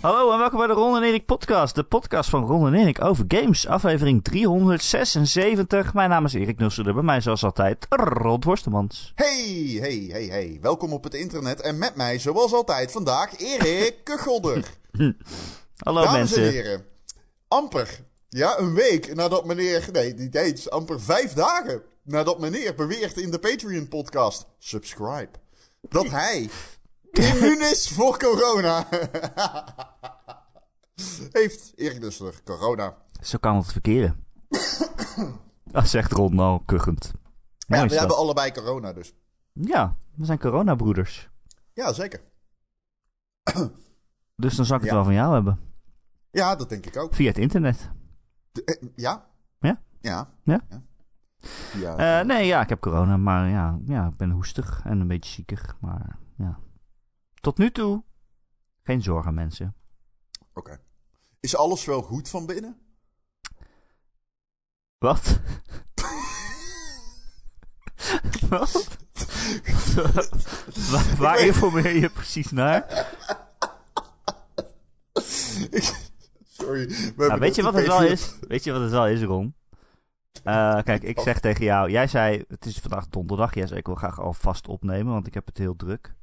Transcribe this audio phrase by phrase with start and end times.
[0.00, 1.74] Hallo en welkom bij de Ron en Erik podcast.
[1.74, 3.66] De podcast van Ron en Erik over games.
[3.66, 5.94] Aflevering 376.
[5.94, 6.94] Mijn naam is Erik Nusselder.
[6.94, 9.12] Bij mij zoals altijd Rond Worstemans.
[9.14, 10.58] Hey, hey, hey, hey.
[10.60, 11.60] Welkom op het internet.
[11.60, 14.64] En met mij, zoals altijd, vandaag Erik Kuchelder.
[15.76, 16.42] Hallo Dames mensen.
[16.42, 16.84] en heren.
[17.48, 19.88] Amper, ja, een week nadat meneer...
[19.92, 20.70] Nee, niet eens.
[20.70, 24.46] Amper vijf dagen nadat meneer beweert in de Patreon-podcast...
[24.58, 25.30] Subscribe.
[25.88, 26.48] Dat hij
[27.12, 28.86] immuun is voor corona.
[31.30, 32.96] Heeft Erik Nusselder corona.
[33.20, 34.24] Zo kan het verkeren.
[35.64, 37.12] Dat zegt Ron al kuchend.
[37.58, 39.12] Ja, we hebben allebei corona dus.
[39.52, 41.28] Ja, we zijn coronabroeders.
[41.72, 42.20] Ja, zeker.
[44.36, 44.96] Dus dan zal ik het Ja.
[44.96, 45.60] wel van jou hebben.
[46.30, 47.14] Ja, dat denk ik ook.
[47.14, 47.90] Via het internet.
[48.52, 49.26] De- eh, ja?
[49.58, 49.80] Ja?
[50.00, 50.28] Ja.
[50.42, 50.60] Ja?
[51.76, 52.20] Ja.
[52.20, 55.30] Eh, nee, ja, ik heb corona, maar ja, ja, ik ben hoestig en een beetje
[55.32, 55.76] ziekig.
[55.80, 56.58] Maar ja,
[57.40, 58.04] tot nu toe
[58.82, 59.74] geen zorgen mensen.
[60.54, 60.80] Oké.
[61.40, 62.78] Is alles wel goed van binnen?
[64.98, 65.40] Wat?
[68.48, 68.88] Wat?
[70.90, 73.08] waar, waar informeer je precies naar?
[76.48, 77.12] Sorry.
[77.16, 78.38] Nou, weet je wat het wel is?
[78.40, 79.54] Weet je wat het wel is, Ron?
[80.44, 83.54] Eh, kijk, ik zeg tegen jou, jij zei, het is vandaag donderdag.
[83.54, 86.14] Jij zei, ik wil graag alvast opnemen, want ik heb het heel druk.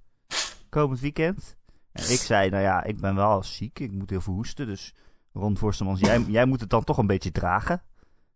[0.70, 1.56] Komend weekend.
[1.92, 4.68] En ik zei, nou ja, ik ben wel ziek, ik moet heel veel hoesten.
[4.68, 4.94] Dus
[5.34, 7.82] Ron Forstemans, jij, jij moet het dan toch een beetje dragen.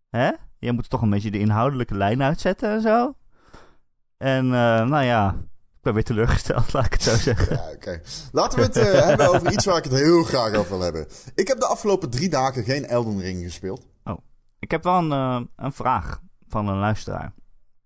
[0.10, 0.32] Hè?
[0.60, 3.16] Jij moet toch een beetje de inhoudelijke lijn uitzetten en zo.
[4.18, 5.30] En, eh, nou ja,
[5.76, 7.56] ik ben weer teleurgesteld, laat ik het zo zeggen.
[7.56, 8.02] Ja, oké.
[8.32, 11.08] Laten we het eh, hebben over iets waar ik het heel graag over wil hebben.
[11.36, 13.90] Ik heb de afgelopen drie dagen geen Elden Ring gespeeld.
[14.62, 17.34] Ik heb wel een, eh, een vraag van een luisteraar.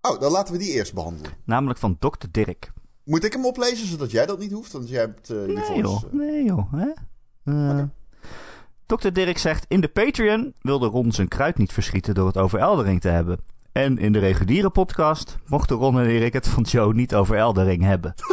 [0.00, 1.32] Oh, dan laten we die eerst behandelen.
[1.44, 2.26] Namelijk van Dr.
[2.30, 2.72] Dirk.
[3.06, 4.72] Moet ik hem oplezen, zodat jij dat niet hoeft?
[4.72, 6.72] Want jij hebt je Nee joh, eh, nee joh.
[6.72, 6.88] Hè?
[7.44, 7.82] Eh,
[8.86, 9.08] Dr.
[9.12, 13.00] Dirk zegt, in de Patreon wilde Ron zijn kruid niet verschieten door het over Eldering
[13.00, 13.38] te hebben.
[13.72, 17.82] En in de reguliere podcast mochten Ron en Erik het van Joe niet over Eldering
[17.82, 18.14] hebben.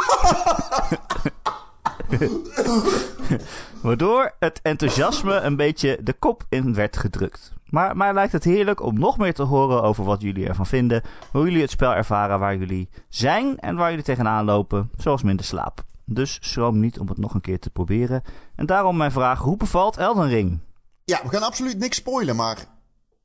[3.84, 7.54] Waardoor het enthousiasme een beetje de kop in werd gedrukt.
[7.66, 11.02] Maar mij lijkt het heerlijk om nog meer te horen over wat jullie ervan vinden.
[11.32, 14.90] Hoe jullie het spel ervaren waar jullie zijn en waar jullie tegenaan lopen.
[14.98, 15.84] Zoals minder slaap.
[16.06, 18.24] Dus schroom niet om het nog een keer te proberen.
[18.56, 20.60] En daarom mijn vraag, hoe bevalt Elden Ring?
[21.06, 22.58] Ja, we gaan absoluut niks spoilen, maar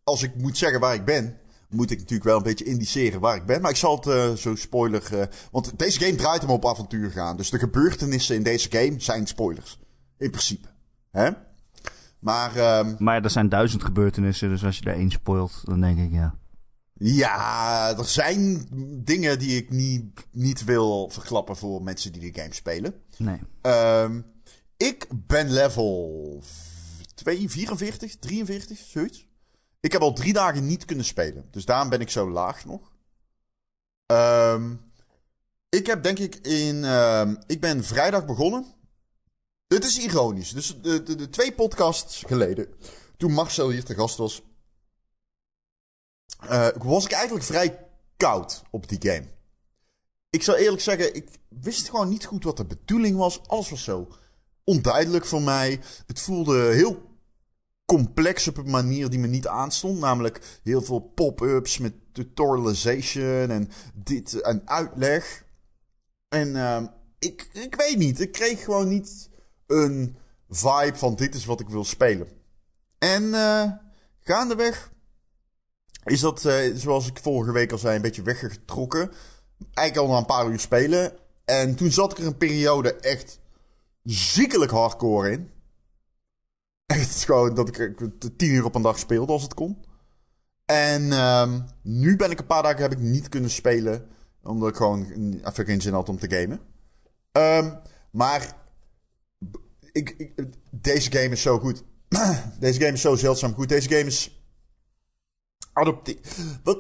[0.05, 1.37] als ik moet zeggen waar ik ben,
[1.69, 3.61] moet ik natuurlijk wel een beetje indiceren waar ik ben.
[3.61, 5.19] Maar ik zal het eh, zo spoiler...
[5.19, 7.37] eh, want deze game draait om op avontuur gaan.
[7.37, 9.79] Dus de gebeurtenissen in deze game zijn spoilers.
[10.19, 10.69] In principe.
[11.11, 11.31] Hè?
[12.19, 15.99] Maar ehm, Maar er zijn duizend gebeurtenissen, dus als je er één spoilt, dan denk
[15.99, 16.35] ik ja.
[16.95, 18.67] ja, er zijn
[19.05, 22.95] dingen die ik niet, niet wil verklappen voor mensen die de game spelen.
[23.17, 23.41] Nee.
[23.61, 24.21] Ehm,
[24.77, 26.43] ik ben level
[27.15, 29.27] 2, 44, 43, zoiets.
[29.81, 31.45] Ik heb al drie dagen niet kunnen spelen.
[31.51, 32.93] Dus daarom ben ik zo laag nog.
[34.07, 34.75] Ehm,
[35.69, 36.85] ik heb denk ik in...
[37.47, 38.77] ik ben vrijdag begonnen.
[39.69, 40.53] Het is ironisch.
[40.53, 42.69] Dus de, de, de twee podcasts geleden,
[43.17, 44.43] toen Marcel hier te gast was...
[46.41, 47.87] eh, was ik eigenlijk vrij
[48.17, 49.27] koud op die game.
[50.31, 53.47] Ik zal eerlijk zeggen, ik wist gewoon niet goed wat de bedoeling was.
[53.47, 54.09] Alles was zo
[54.65, 55.81] onduidelijk voor mij.
[56.07, 57.07] Het voelde heel
[57.85, 59.99] complex op een manier die me niet aanstond.
[59.99, 65.45] Namelijk heel veel pop-ups met tutorialization en dit en uitleg.
[66.29, 66.87] En ehm,
[67.19, 69.29] ik, ik weet niet, ik kreeg gewoon niet
[69.69, 70.17] een
[70.49, 72.29] vibe van dit is wat ik wil spelen.
[72.99, 73.71] En eh,
[74.21, 74.91] gaandeweg
[76.05, 79.13] is dat, eh, zoals ik vorige week al zei, een beetje weggetrokken.
[79.75, 81.13] Eigenlijk al na een paar uur spelen.
[81.45, 83.41] En toen zat ik er een periode echt
[84.03, 85.51] ziekelijk hardcore in.
[86.87, 87.95] Echt gewoon dat ik
[88.37, 89.85] tien uur op een dag speelde als het kon.
[90.65, 94.09] En ehm, nu ben ik een paar dagen heb ik niet kunnen spelen.
[94.43, 95.07] Omdat ik gewoon
[95.45, 96.61] even geen zin had om te gamen.
[97.33, 97.75] Ehm,
[98.11, 98.55] maar
[99.99, 101.85] ik, ik, deze game is zo goed.
[102.61, 103.69] deze game is zo zeldzaam goed.
[103.69, 104.41] Deze game is
[105.73, 106.39] adoptief.
[106.65, 106.79] Wat?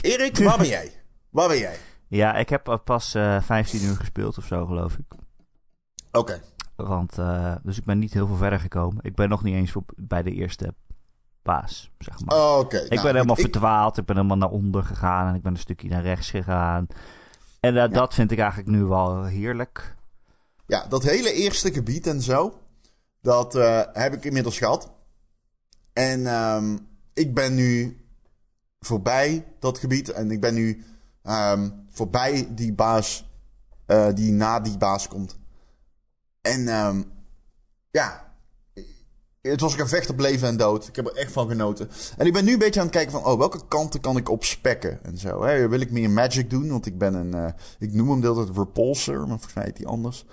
[0.00, 0.92] Erik, waar ben jij?
[1.30, 1.76] Waar ben jij?
[2.08, 5.04] Ja, ik heb pas eh 15 uur gespeeld of zo, geloof ik.
[6.12, 6.42] Oké.
[6.76, 9.04] Want, eh, dus ik ben niet heel veel verder gekomen.
[9.04, 10.74] Ik ben nog niet eens voor, bij de eerste
[11.42, 12.36] paas, zeg maar.
[12.36, 12.76] Oh, Oké.
[12.76, 13.98] ik nou, ben helemaal ik- verdwaald.
[13.98, 15.28] Ik ben helemaal naar onder gegaan.
[15.28, 16.86] En ik ben een stukje naar rechts gegaan.
[17.60, 19.94] En eh, dat vind ik eigenlijk nu wel heerlijk.
[20.72, 22.60] Ja, dat hele eerste gebied en zo.
[23.20, 24.90] Dat eh, heb ik inmiddels gehad.
[25.92, 26.78] En ehm,
[27.12, 28.00] ik ben nu
[28.80, 30.08] voorbij dat gebied.
[30.08, 30.84] En ik ben nu
[31.22, 33.30] ehm, voorbij die baas.
[33.86, 35.36] eh, die na die baas komt.
[36.40, 37.02] En ehm,
[37.90, 38.34] ja,
[39.40, 40.88] het was ook een vecht op leven en dood.
[40.88, 41.90] Ik heb er echt van genoten.
[42.16, 44.28] En ik ben nu een beetje aan het kijken van, oh, welke kanten kan ik
[44.28, 45.42] opspekken en zo.
[45.42, 45.68] Hè?
[45.68, 46.68] Wil ik meer magic doen?
[46.68, 50.24] Want ik ben een, uh, ik noem hem de hele repulsor, maar volgens die anders.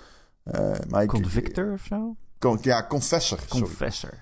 [0.44, 2.16] Uh, maar Convictor of zo?
[2.38, 3.38] Con, ja, confessor.
[3.48, 4.18] Confessor.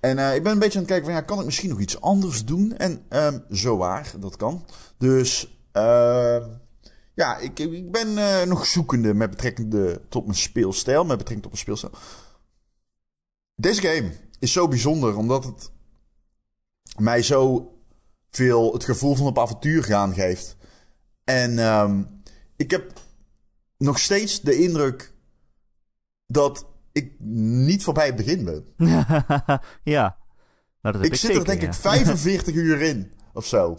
[0.00, 1.80] En uh, ik ben een beetje aan het kijken van, ja, kan ik misschien nog
[1.80, 2.76] iets anders doen?
[2.76, 4.66] En um, zo waar, dat kan.
[4.98, 6.46] Dus, uh,
[7.14, 8.14] ja, ik, ik ben
[8.48, 11.04] nog zoekende met betrekking tot mijn speelstijl.
[11.04, 11.92] Met betrekking tot mijn speelstijl.
[13.54, 15.70] Deze game is zo bijzonder omdat het
[16.98, 17.70] mij zo
[18.30, 20.56] veel het gevoel van op avontuur gaan geeft.
[21.24, 22.22] En um,
[22.56, 22.92] ik heb
[23.78, 25.12] nog steeds de indruk
[26.26, 28.66] dat ik niet voorbij het begin ben.
[29.82, 30.16] ja.
[30.82, 33.78] Nou, dat ik, ik zit er denk ik 45 uur in of zo.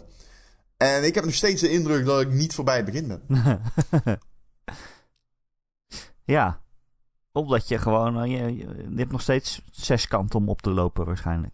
[0.78, 3.22] En ik heb nog steeds de indruk dat ik niet voorbij het begin ben.
[6.24, 6.66] ja
[7.38, 11.06] omdat je gewoon, uh, je, je, hebt nog steeds zes kanten om op te lopen
[11.06, 11.54] waarschijnlijk.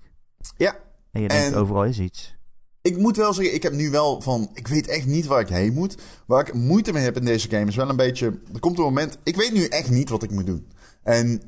[0.58, 0.76] Ja.
[1.12, 2.36] En je denkt overal is iets.
[2.82, 5.50] Ik moet wel zeggen, ik heb nu wel van, ik weet echt niet waar ik
[5.50, 5.98] heen moet.
[6.26, 8.84] Waar ik moeite mee heb in deze game is wel een beetje, er komt een
[8.84, 10.68] moment, ik weet nu echt niet wat ik moet doen.
[11.04, 11.42] En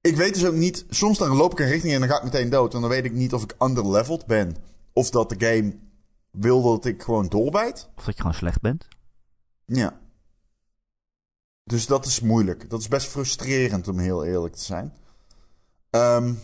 [0.00, 2.22] ik weet dus ook niet, soms dan loop ik een richting en dan ga ik
[2.22, 2.74] meteen dood.
[2.74, 4.56] En dan weet ik niet of ik underleveled ben.
[4.92, 5.76] Of dat de game
[6.30, 7.88] wil dat ik gewoon doorbijt.
[7.96, 8.88] Of dat je gewoon slecht bent.
[9.64, 10.00] Ja.
[11.64, 12.70] Dus dat is moeilijk.
[12.70, 14.92] Dat is best frustrerend om heel eerlijk te zijn.
[15.90, 16.38] Um,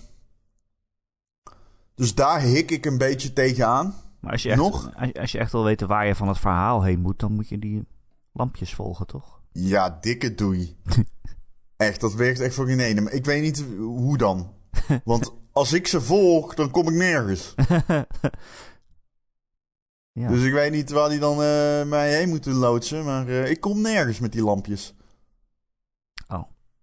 [1.95, 3.95] dus daar hik ik een beetje tegenaan.
[4.21, 4.91] Maar als je, echt, Nog?
[5.15, 7.59] Als, je echt wil weten waar je van het verhaal heen moet, dan moet je
[7.59, 7.87] die
[8.33, 9.41] lampjes volgen, toch?
[9.53, 10.77] Ja, dikke doei.
[11.87, 13.01] echt, dat werkt echt voor geen ene.
[13.01, 14.55] Maar ik weet niet hoe dan.
[15.05, 17.55] Want als ik ze volg, dan kom ik nergens.
[20.13, 20.29] ja.
[20.29, 23.05] Dus ik weet niet waar die dan uh, mij heen moeten loodsen.
[23.05, 24.95] Maar uh, ik kom nergens met die lampjes.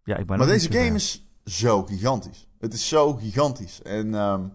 [0.10, 2.48] Ja, ik ben maar deze game is zo gigantisch.
[2.60, 3.82] Het is zo gigantisch.
[3.82, 4.54] En um,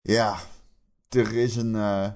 [0.00, 0.38] ja,
[1.08, 1.74] er is een.
[1.74, 2.08] Uh,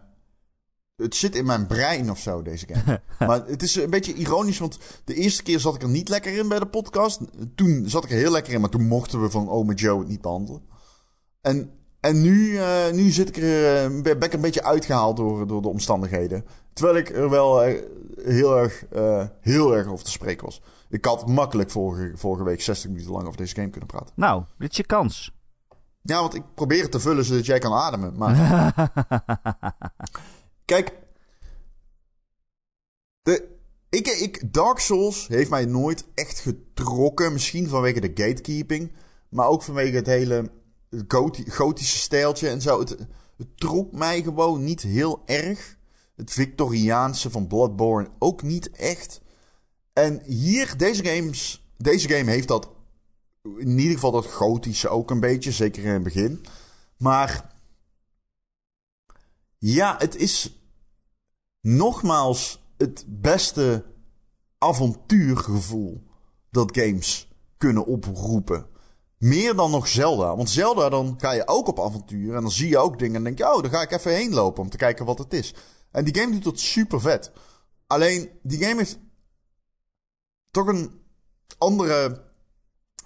[0.98, 3.00] het zit in mijn brein of zo, deze game.
[3.28, 6.38] maar het is een beetje ironisch, want de eerste keer zat ik er niet lekker
[6.38, 7.20] in bij de podcast.
[7.54, 10.08] Toen zat ik er heel lekker in, maar toen mochten we van Ome Joe het
[10.08, 10.62] niet behandelen.
[11.40, 15.46] En, en nu, uh, nu zit ik er, uh, ben ik een beetje uitgehaald door,
[15.46, 16.44] door de omstandigheden.
[16.72, 17.60] Terwijl ik er wel
[18.22, 18.84] heel erg,
[19.40, 20.62] heel erg over te spreken was.
[20.88, 24.12] Ik had makkelijk vorige, vorige week 60 minuten lang over deze game kunnen praten.
[24.14, 25.32] Nou, dit is je kans.
[26.02, 28.16] Ja, want ik probeer het te vullen zodat jij kan ademen.
[28.16, 28.74] Maar.
[30.68, 30.92] Kijk.
[33.22, 33.48] De,
[33.88, 37.32] ik, ik, Dark Souls heeft mij nooit echt getrokken.
[37.32, 38.92] Misschien vanwege de gatekeeping.
[39.28, 40.50] Maar ook vanwege het hele
[41.48, 42.78] gotische stijltje en zo.
[42.78, 42.96] Het,
[43.36, 45.76] het trok mij gewoon niet heel erg.
[46.16, 49.20] Het Victoriaanse van Bloodborne ook niet echt.
[49.92, 52.70] En hier, deze, games, deze game heeft dat
[53.42, 56.44] in ieder geval dat gotische ook een beetje, zeker in het begin.
[56.96, 57.56] Maar
[59.58, 60.57] ja, het is
[61.60, 63.84] nogmaals het beste
[64.58, 66.02] avontuurgevoel
[66.50, 68.66] dat games kunnen oproepen.
[69.18, 70.36] Meer dan nog Zelda.
[70.36, 72.34] Want Zelda, dan ga je ook op avontuur.
[72.34, 73.16] En dan zie je ook dingen.
[73.16, 75.32] En denk je, oh, dan ga ik even heen lopen om te kijken wat het
[75.32, 75.54] is.
[75.90, 77.32] En die game doet dat super vet.
[77.86, 78.98] Alleen, die game heeft
[80.50, 81.00] toch een
[81.58, 82.26] andere.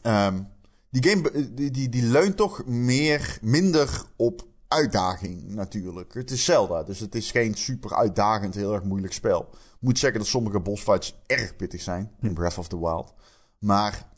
[0.03, 0.49] Um,
[0.91, 6.15] die game die, die, die leunt toch meer, minder op uitdaging natuurlijk.
[6.15, 9.49] Het is Zelda, dus het is geen super uitdagend, heel erg moeilijk spel.
[9.81, 13.15] Moet zeggen dat sommige bossfights erg pittig zijn in Breath of the Wild.
[13.59, 14.09] Maar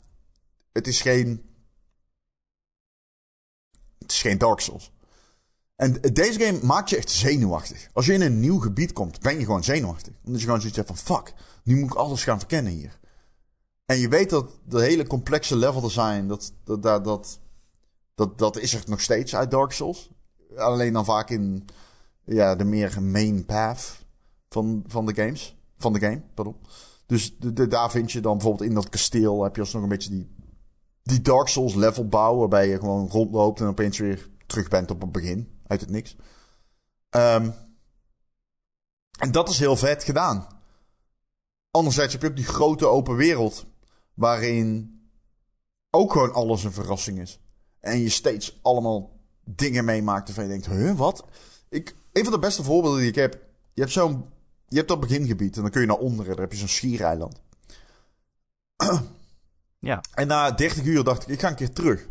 [0.71, 1.49] het is geen.
[3.99, 4.91] Het is geen Dark Souls.
[5.75, 7.89] En deze game maakt je echt zenuwachtig.
[7.93, 10.13] Als je in een nieuw gebied komt, ben je gewoon zenuwachtig.
[10.23, 11.33] Omdat je gewoon zoiets hebt van: fuck,
[11.63, 12.99] nu moet ik alles gaan verkennen hier.
[13.85, 17.39] En je weet dat de hele complexe level design, dat, dat, dat, dat,
[18.15, 20.11] dat, dat is er nog steeds uit Dark Souls.
[20.57, 21.65] Alleen dan vaak in
[22.23, 24.05] ja, de meer main path
[24.49, 25.55] van, van de games.
[25.77, 26.55] Van de game, pardon.
[27.05, 30.09] Dus de, daar vind je dan bijvoorbeeld in dat kasteel heb je alsnog een beetje
[30.09, 30.35] die,
[31.03, 32.37] die Dark Souls level bouw.
[32.37, 35.59] Waarbij je gewoon rondloopt en opeens weer terug bent op het begin.
[35.67, 36.15] Uit het niks.
[37.09, 37.53] Um,
[39.19, 40.47] en dat is heel vet gedaan.
[41.71, 43.65] Anderzijds heb je ook die grote open wereld.
[44.13, 44.99] Waarin
[45.89, 47.39] ook gewoon alles een verrassing is.
[47.79, 49.14] En je steeds allemaal
[49.45, 51.25] dingen meemaakt waarvan je denkt, huh, wat?
[51.69, 53.39] Ik, een van de beste voorbeelden die ik heb.
[53.73, 54.25] Je hebt zo'n...
[54.67, 56.31] Je hebt dat begingebied en dan kun je naar onderen.
[56.31, 57.41] Daar heb je zo'n schiereiland.
[59.79, 60.01] Ja.
[60.13, 62.07] En na 30 uur dacht ik, ik ga een keer terug.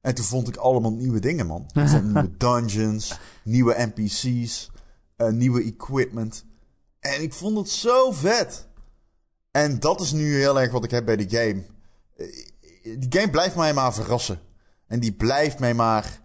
[0.00, 1.66] En toen vond ik allemaal nieuwe dingen, man.
[2.04, 4.70] nieuwe dungeons, nieuwe NPC's,
[5.16, 6.44] uh, eh, nieuwe equipment.
[7.00, 8.66] En ik vond het zo vet.
[9.50, 11.62] En dat is nu heel erg wat ik heb bij die game.
[12.82, 14.40] die game blijft mij maar verrassen.
[14.86, 16.21] En die blijft mij maar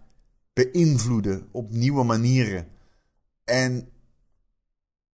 [0.64, 2.68] beïnvloeden op nieuwe manieren.
[3.44, 3.92] En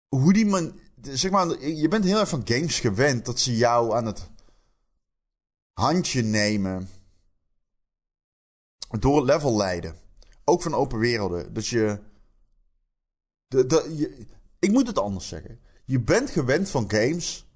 [0.08, 0.80] hoe die man.
[1.02, 4.30] Zeg maar, je bent heel erg van games gewend dat ze jou aan het
[5.72, 6.88] handje nemen.
[8.98, 9.96] Door level leiden.
[10.44, 11.52] Ook van open werelden.
[11.52, 12.00] Dat je.
[13.46, 14.26] De, de, je
[14.58, 15.60] ik moet het anders zeggen.
[15.84, 17.46] Je bent gewend van games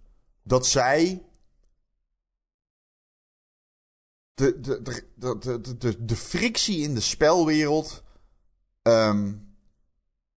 [0.43, 1.23] dat zij
[4.39, 4.83] de, de,
[5.17, 8.03] de, de, de, de, frictie in de spelwereld,
[8.83, 9.49] um,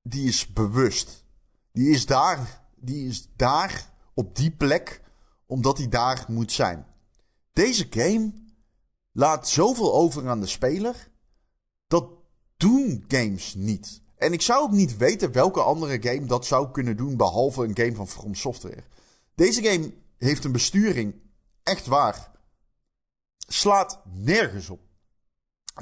[0.02, 1.24] die is bewust.
[1.72, 5.02] Die is daar, die is daar op die plek,
[5.46, 6.86] omdat die daar moet zijn.
[7.54, 8.34] Deze game
[9.12, 11.10] laat zoveel over aan de speler.
[11.88, 12.10] Dat
[12.58, 14.02] doen games niet.
[14.16, 17.78] En ik zou ook niet weten welke andere game dat zou kunnen doen, behalve een
[17.78, 18.84] game van From Software.
[19.36, 21.14] Deze game heeft een besturing,
[21.64, 22.31] echt waar,
[23.54, 24.82] slaat nergens op.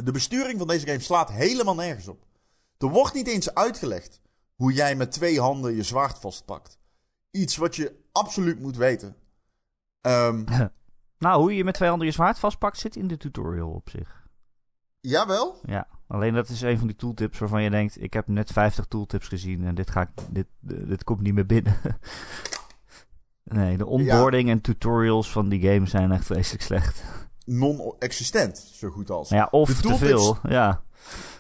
[0.03, 2.25] De besturing van deze game slaat helemaal nergens op.
[2.77, 4.21] Er wordt niet eens uitgelegd
[4.55, 6.79] hoe jij met twee handen je zwaard vastpakt.
[7.31, 9.15] Iets wat je absoluut moet weten.
[10.01, 10.43] Um,
[11.17, 14.27] nou, hoe je met twee handen je zwaard vastpakt zit in de tutorial op zich.
[14.99, 15.59] Jawel?
[15.63, 18.01] Ja, alleen dat is een van die tooltips waarvan je denkt...
[18.01, 21.45] ik heb net 50 tooltips gezien en dit, ga ik, dit, dit komt niet meer
[21.45, 21.77] binnen.
[23.43, 27.03] nee, de onboarding en tutorials van die game zijn echt vreselijk slecht
[27.49, 29.29] non-existent, zo goed als.
[29.29, 30.83] Ja, of te veel, ja.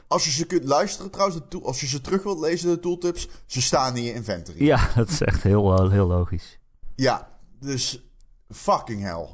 [0.07, 3.61] Als je ze kunt luisteren trouwens, als je ze terug wilt lezen, de tooltips, ze
[3.61, 4.65] staan in je inventory.
[4.65, 6.59] Ja, dat is echt heel, heel logisch.
[6.95, 8.03] Ja, dus
[8.49, 9.27] fucking hell.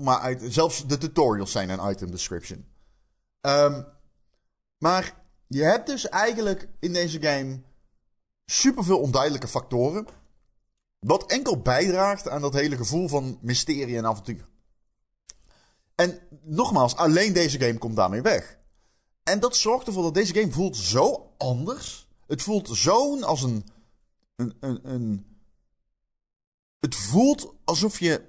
[0.00, 2.64] Maar uit, zelfs de tutorials zijn een item description.
[3.40, 3.86] Um,
[4.78, 5.14] maar
[5.46, 7.60] je hebt dus eigenlijk in deze game
[8.46, 10.06] superveel onduidelijke factoren.
[10.98, 14.48] Wat enkel bijdraagt aan dat hele gevoel van mysterie en avontuur.
[16.00, 18.58] En nogmaals, alleen deze game komt daarmee weg.
[19.22, 22.08] En dat zorgt ervoor dat deze game voelt zo anders.
[22.26, 23.66] Het voelt zo als een,
[24.36, 25.26] een, een, een
[26.80, 28.22] het voelt alsof je.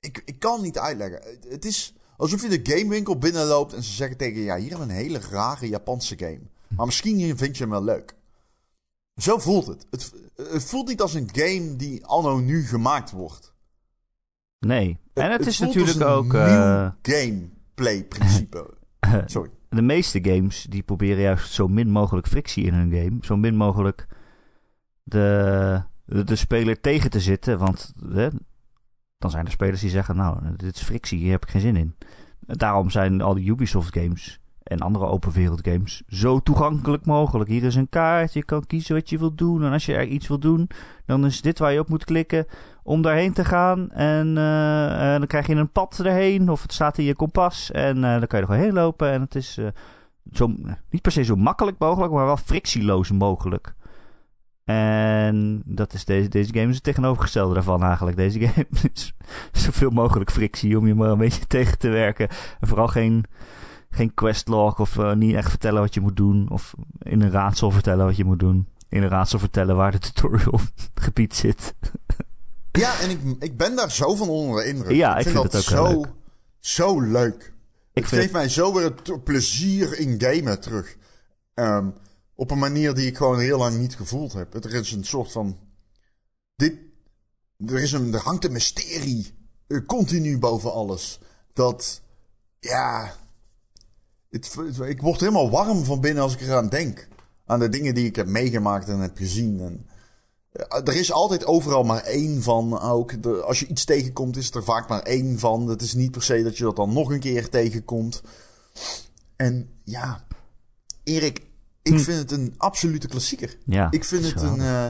[0.00, 1.38] Ik, ik kan het niet uitleggen.
[1.48, 4.86] Het is alsof je de gamewinkel binnenloopt en ze zeggen tegen je: Ja, hier hebben
[4.86, 6.42] we een hele rare Japanse game.
[6.68, 8.14] Maar misschien vind je hem wel leuk.
[9.16, 9.86] Zo voelt het.
[9.90, 10.12] het.
[10.36, 13.49] Het voelt niet als een game die anno nu gemaakt wordt.
[14.60, 14.98] Nee.
[15.14, 16.34] En het, is natuurlijk ook.
[16.34, 18.74] Uh, gameplay principe.
[19.26, 19.50] Sorry.
[19.68, 23.18] De meeste games die proberen juist zo min mogelijk frictie in hun game.
[23.20, 24.06] Zo min mogelijk
[25.02, 27.58] de, de, speler tegen te zitten.
[27.58, 28.28] Want hè,
[29.18, 31.76] dan zijn er spelers die zeggen: Nou, dit is frictie, hier heb ik geen zin
[31.76, 31.96] in.
[32.40, 37.50] Daarom zijn al die Ubisoft games en andere open wereld games zo toegankelijk mogelijk.
[37.50, 39.64] Hier is een kaart, je kan kiezen wat je wilt doen.
[39.64, 40.68] En als je er iets wilt doen,
[41.06, 42.46] dan is dit waar je op moet klikken
[42.82, 43.90] om daarheen te gaan.
[43.90, 47.70] En uh, dan krijg je een pad erheen, of het staat in je kompas.
[47.70, 49.10] En uh, dan kan je er gewoon heen lopen.
[49.10, 49.66] En het is uh,
[50.32, 50.54] zo,
[50.90, 53.74] niet per se zo makkelijk mogelijk, maar wel frictieloos mogelijk.
[54.64, 58.16] En dat is deze, deze game is het tegenovergestelde daarvan eigenlijk.
[58.16, 59.14] Deze game is
[59.52, 62.28] zoveel mogelijk frictie om je maar een beetje tegen te werken.
[62.60, 63.24] En vooral geen
[63.90, 66.50] geen questlog of uh, niet echt vertellen wat je moet doen.
[66.50, 68.68] Of in een raadsel vertellen wat je moet doen.
[68.88, 70.60] In een raadsel vertellen waar de tutorial
[70.94, 71.74] gebied zit.
[72.72, 74.96] ja, en ik, ik ben daar zo van onder de indruk.
[74.96, 76.06] Ja, ik, vind, vind dat ook zo, leuk.
[76.58, 77.52] zo leuk.
[77.92, 78.20] Ik het vind...
[78.20, 80.96] geeft mij zo weer het plezier in gamen terug.
[81.54, 81.94] Um,
[82.34, 84.64] op een manier die ik gewoon heel lang niet gevoeld heb.
[84.64, 85.58] Er is een soort van.
[86.56, 86.78] Dit.
[87.66, 89.34] Er, is een, er hangt een mysterie.
[89.68, 91.18] Uh, continu boven alles.
[91.52, 92.02] Dat.
[92.60, 93.14] Ja
[94.30, 97.08] ik word helemaal warm van binnen als ik eraan denk.
[97.46, 99.60] Aan de dingen die ik heb meegemaakt en heb gezien.
[99.60, 99.86] En,
[100.52, 102.80] eh, er is altijd overal maar één van.
[102.80, 105.68] Ook de, als je iets tegenkomt, is er vaak maar één van.
[105.68, 108.22] Het is niet per se dat je dat dan nog een keer tegenkomt.
[109.36, 110.24] En ja,
[111.04, 111.42] Erik,
[111.82, 111.98] ik hm.
[111.98, 113.58] vind het een absolute klassieker.
[113.64, 114.58] Ja, ik vind het een.
[114.58, 114.86] Uh,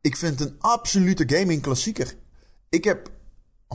[0.00, 2.16] ik vind het een absolute gaming klassieker.
[2.68, 3.10] Ik heb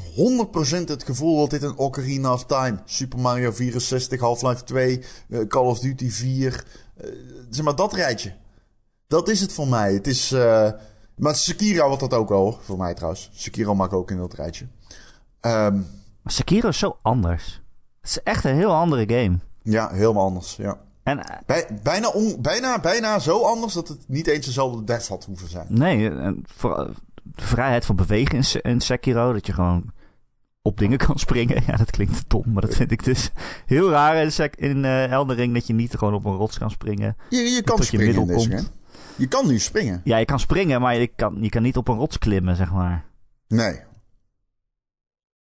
[0.01, 5.39] 100% het gevoel dat dit een Ocarina of Time, Super Mario 64, Half-Life 2, uh,
[5.39, 6.65] eh, Call of Duty 4,
[7.01, 7.15] uh, eh,
[7.49, 8.33] zeg maar dat rijtje.
[9.07, 9.93] Dat is het voor mij.
[9.93, 10.69] Het is, uh,
[11.15, 13.29] maar Sekiro wordt dat ook al, voor mij trouwens.
[13.33, 14.65] Sekiro mag ook in dat rijtje.
[15.41, 15.87] Um,
[16.21, 17.61] maar Sekiro is zo anders.
[18.01, 19.39] Het is echt een heel andere game.
[19.63, 20.79] Ja, helemaal anders, ja.
[21.03, 25.25] En, Bij, bijna, on, bijna, bijna zo anders dat het niet eens dezelfde death had
[25.25, 25.65] hoeven zijn.
[25.69, 26.91] Nee, en voor,
[27.23, 29.33] de vrijheid van bewegen in, in Sekiro.
[29.33, 29.91] Dat je gewoon
[30.61, 31.63] op dingen kan springen.
[31.67, 33.31] Ja, dat klinkt dom, maar dat vind ik dus
[33.65, 35.53] heel raar in, Sek in uh, Eldering.
[35.53, 37.17] Dat je niet gewoon op een rots kan springen.
[37.29, 38.71] Je, je kan springen je, komt.
[39.15, 40.01] je kan nu springen.
[40.03, 42.71] Ja, je kan springen, maar je kan, je kan niet op een rots klimmen, zeg
[42.71, 43.05] maar.
[43.47, 43.79] Nee.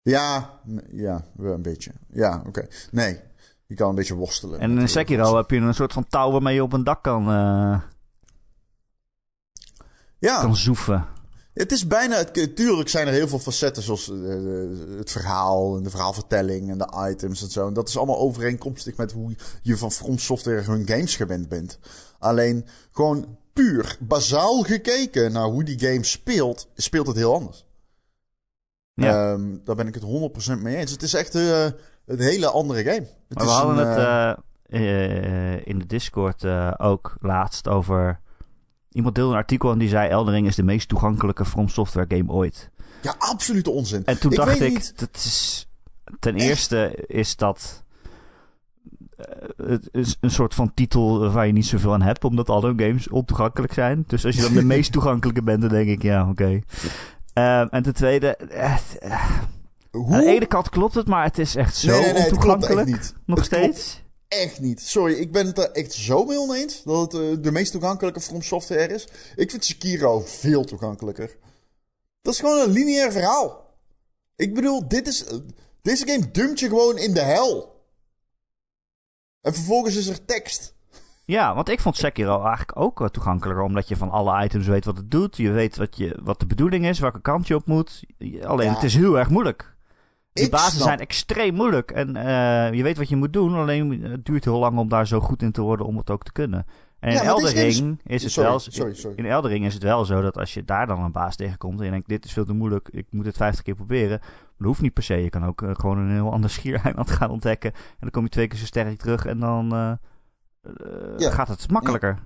[0.01, 0.59] Ja,
[0.91, 1.91] ja, een beetje.
[2.13, 2.67] Ja, oké.
[2.91, 3.19] Nee,
[3.65, 4.59] je kan een beetje worstelen.
[4.59, 7.21] En in Sekiro heb je een soort van touw waarmee je op een dak kan,
[7.21, 7.81] eh,
[10.19, 11.05] Ja, kan zoeven.
[11.61, 12.15] Het is bijna...
[12.15, 16.69] Het, tuurlijk zijn er heel veel facetten, zoals eh, eh, het verhaal en de verhaalvertelling
[16.69, 17.67] en de items en zo.
[17.67, 21.79] En dat is allemaal overeenkomstig met hoe je van From Software hun games gewend bent.
[22.19, 27.65] Alleen gewoon puur, bazaal gekeken naar hoe die game speelt, speelt het heel anders.
[28.93, 29.33] Ja.
[29.33, 30.91] Ehm, daar ben ik het 100% mee eens.
[30.91, 31.65] Het is echt eh,
[32.05, 33.07] een hele andere game.
[33.27, 34.33] Het Maar we hadden een, het eh,
[34.69, 38.19] eh, eh, in de Discord eh, ook laatst over...
[38.91, 40.09] Iemand deelde een artikel en die zei...
[40.09, 42.69] Eldering is de meest toegankelijke From Software game ooit.
[43.01, 44.05] ja, absolute onzin.
[44.05, 44.69] En toen Ik dacht ik...
[44.73, 45.67] niet- Dat is,
[46.19, 46.45] ten Echt?
[46.45, 47.83] eerste is dat...
[49.17, 49.25] eh,
[49.67, 52.79] het is een soort van titel waar je niet zoveel aan hebt, omdat al hun
[52.79, 54.03] games ontoegankelijk zijn.
[54.07, 56.59] Dus als je dan de meest toegankelijke bent, dan denk ik, ja, oké.
[57.33, 58.75] Ehm, en ten tweede, eh,
[59.91, 60.13] Hoe?
[60.13, 62.29] aan de ene kant klopt het, maar het is echt zo nee, nee, nee, het
[62.37, 62.87] klopt echt ontoegankelijk.
[62.87, 63.13] niet.
[63.25, 64.03] Nog Het klopt steeds.
[64.29, 64.81] Echt niet.
[64.81, 68.21] Sorry, ik ben het er echt zo mee oneens dat het eh, de meest toegankelijke
[68.21, 69.07] From Software is.
[69.35, 71.37] Ik vind Sekiro veel toegankelijker.
[72.21, 73.77] Dat is gewoon een lineair verhaal.
[74.35, 75.37] Ik bedoel, dit is, eh,
[75.81, 77.77] deze game dumpt je gewoon in de hel.
[79.41, 80.73] En vervolgens is er tekst.
[81.25, 84.85] Ja, want ik vond Sekiro eigenlijk ook wel toegankelijker, omdat je van alle items weet
[84.85, 85.37] wat het doet.
[85.37, 88.03] Je weet wat, je, wat de bedoeling is, welke kant je op moet.
[88.43, 88.73] Alleen Ja.
[88.73, 89.75] het is heel erg moeilijk.
[90.41, 91.91] Die bazen snap- zijn extreem moeilijk.
[91.91, 95.07] En eh, je weet wat je moet doen, alleen het duurt heel lang om daar
[95.07, 96.65] zo goed in te worden om het ook te kunnen.
[96.99, 98.59] En Ja, in is- Eldering is het Sorry, wel...
[98.59, 99.17] sorry, sorry.
[99.17, 101.85] In Eldering is het wel zo dat als je daar dan een baas tegenkomt en
[101.85, 104.19] je denkt, dit is veel te moeilijk, ik moet het 50 keer proberen.
[104.57, 105.15] Dat hoeft niet per se.
[105.15, 107.71] Je kan ook eh, gewoon een heel ander schiereiland gaan ontdekken.
[107.73, 109.91] En dan kom je twee keer zo sterk terug en dan eh,
[110.61, 111.31] eh, Ja.
[111.31, 112.19] gaat het makkelijker.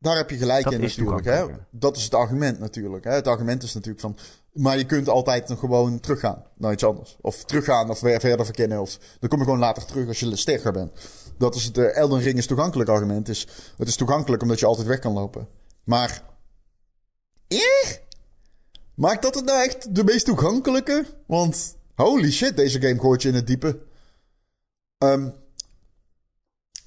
[0.00, 1.24] Daar heb je gelijk Dat in natuurlijk.
[1.24, 1.46] Hè?
[1.70, 3.04] Dat is het argument natuurlijk.
[3.04, 3.10] Hè?
[3.10, 4.16] Het argument is natuurlijk van...
[4.52, 7.16] Maar je kunt altijd nog gewoon teruggaan naar iets anders.
[7.20, 8.80] Of teruggaan of weer verder verkennen.
[8.80, 10.92] Of dan kom je gewoon later terug als je sterker bent.
[11.38, 13.26] Dat is het uh, Elden Ring is toegankelijk argument.
[13.26, 15.48] Het is, het is toegankelijk omdat je altijd weg kan lopen.
[15.84, 16.22] Maar...
[17.48, 17.58] Eh?
[18.94, 21.04] Maakt dat het nou echt de meest toegankelijke?
[21.26, 23.78] Want holy shit, deze game gooit je in het diepe.
[24.98, 25.28] Ehm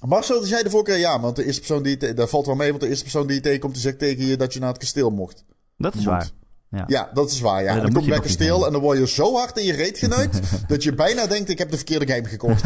[0.06, 2.46] Marcel, die zei de vorige keer ja, want de eerste persoon die je dat valt
[2.46, 4.60] wel mee, want de eerste persoon die je tegenkomt, die zegt tegen je dat je
[4.60, 5.44] naar het kasteel mocht.
[5.76, 6.08] Dat is Moet.
[6.08, 6.30] waar.
[6.70, 6.84] Ja.
[6.86, 7.66] Ja, dat is waar, ja.
[7.66, 9.64] Dan en dan moet kom je bij kasteel en dan word je zo hard in
[9.64, 12.62] je reet geneukt dat je bijna denkt, ik heb de verkeerde game gekocht.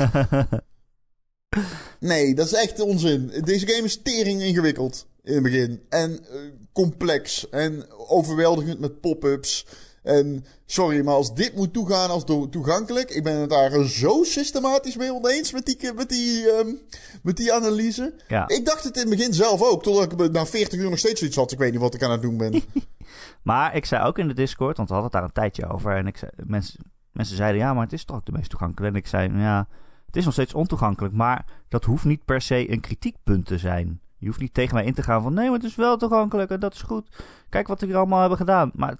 [2.01, 3.33] nee, dat is echt onzin.
[3.45, 5.83] Deze game is tering ingewikkeld in het begin.
[5.89, 6.39] En eh,
[6.73, 9.67] complex en overweldigend met pop-ups.
[10.07, 14.97] En sorry, maar als dit moet toegaan als toegankelijk, ik ben het daar zo systematisch
[14.97, 16.69] mee oneens met die, met die, ehm,
[17.23, 18.15] met die analyse.
[18.29, 18.49] Ja.
[18.49, 21.19] Ik dacht het in het begin zelf ook, totdat ik na 40 uur nog steeds
[21.19, 21.53] zoiets had.
[21.53, 22.63] Ik weet niet wat ik aan het doen ben.
[23.43, 25.97] Maar ik zei ook in de Discord, want we hadden het daar een tijdje over.
[25.97, 26.81] En ik zei, mensen,
[27.13, 28.95] mensen zeiden ja, maar het is toch ook de meest toegankelijk.
[28.95, 29.69] En ik zei, ja,
[30.07, 31.15] het is nog steeds ontoegankelijk.
[31.15, 34.01] Maar dat hoeft niet per se een kritiekpunt te zijn.
[34.19, 36.51] Je hoeft niet tegen mij in te gaan van nee, maar het is wel toegankelijk
[36.51, 37.09] en dat is goed.
[37.49, 38.71] Kijk wat we hier allemaal hebben gedaan.
[38.75, 38.97] Maar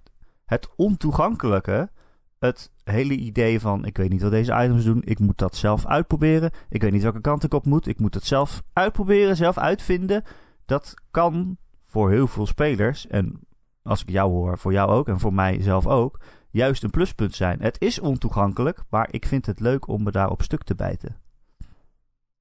[0.47, 1.91] het ontoegankelijke,
[2.39, 5.87] het hele idee van ik weet niet wat deze items doen, ik moet dat zelf
[5.87, 6.51] uitproberen.
[6.69, 10.25] Ik weet niet welke kant ik op moet, ik moet het zelf uitproberen, zelf uitvinden.
[10.65, 11.57] Dat kan
[11.87, 13.41] voor heel veel spelers, en
[13.83, 17.35] als ik jou hoor, voor jou ook en voor mij zelf ook, juist een pluspunt
[17.35, 17.61] zijn.
[17.61, 21.17] Het is ontoegankelijk, maar ik vind het leuk om me daar op stuk te bijten.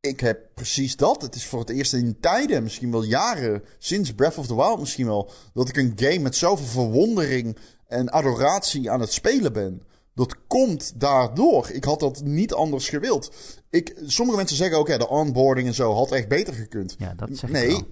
[0.06, 1.22] Ik heb precies dat.
[1.22, 4.80] Het is voor het eerst in tijden, misschien wel jaren, sinds Breath of the Wild
[4.80, 9.82] misschien wel, dat ik een game met zoveel verwondering en adoratie aan het spelen ben.
[10.14, 11.70] Dat komt daardoor.
[11.72, 13.36] Ik had dat niet anders gewild.
[13.70, 16.96] Ik, sommige mensen zeggen ook, ja, de onboarding en zo had echt beter gekund.
[16.98, 17.84] Ja, dat zeg ik nee,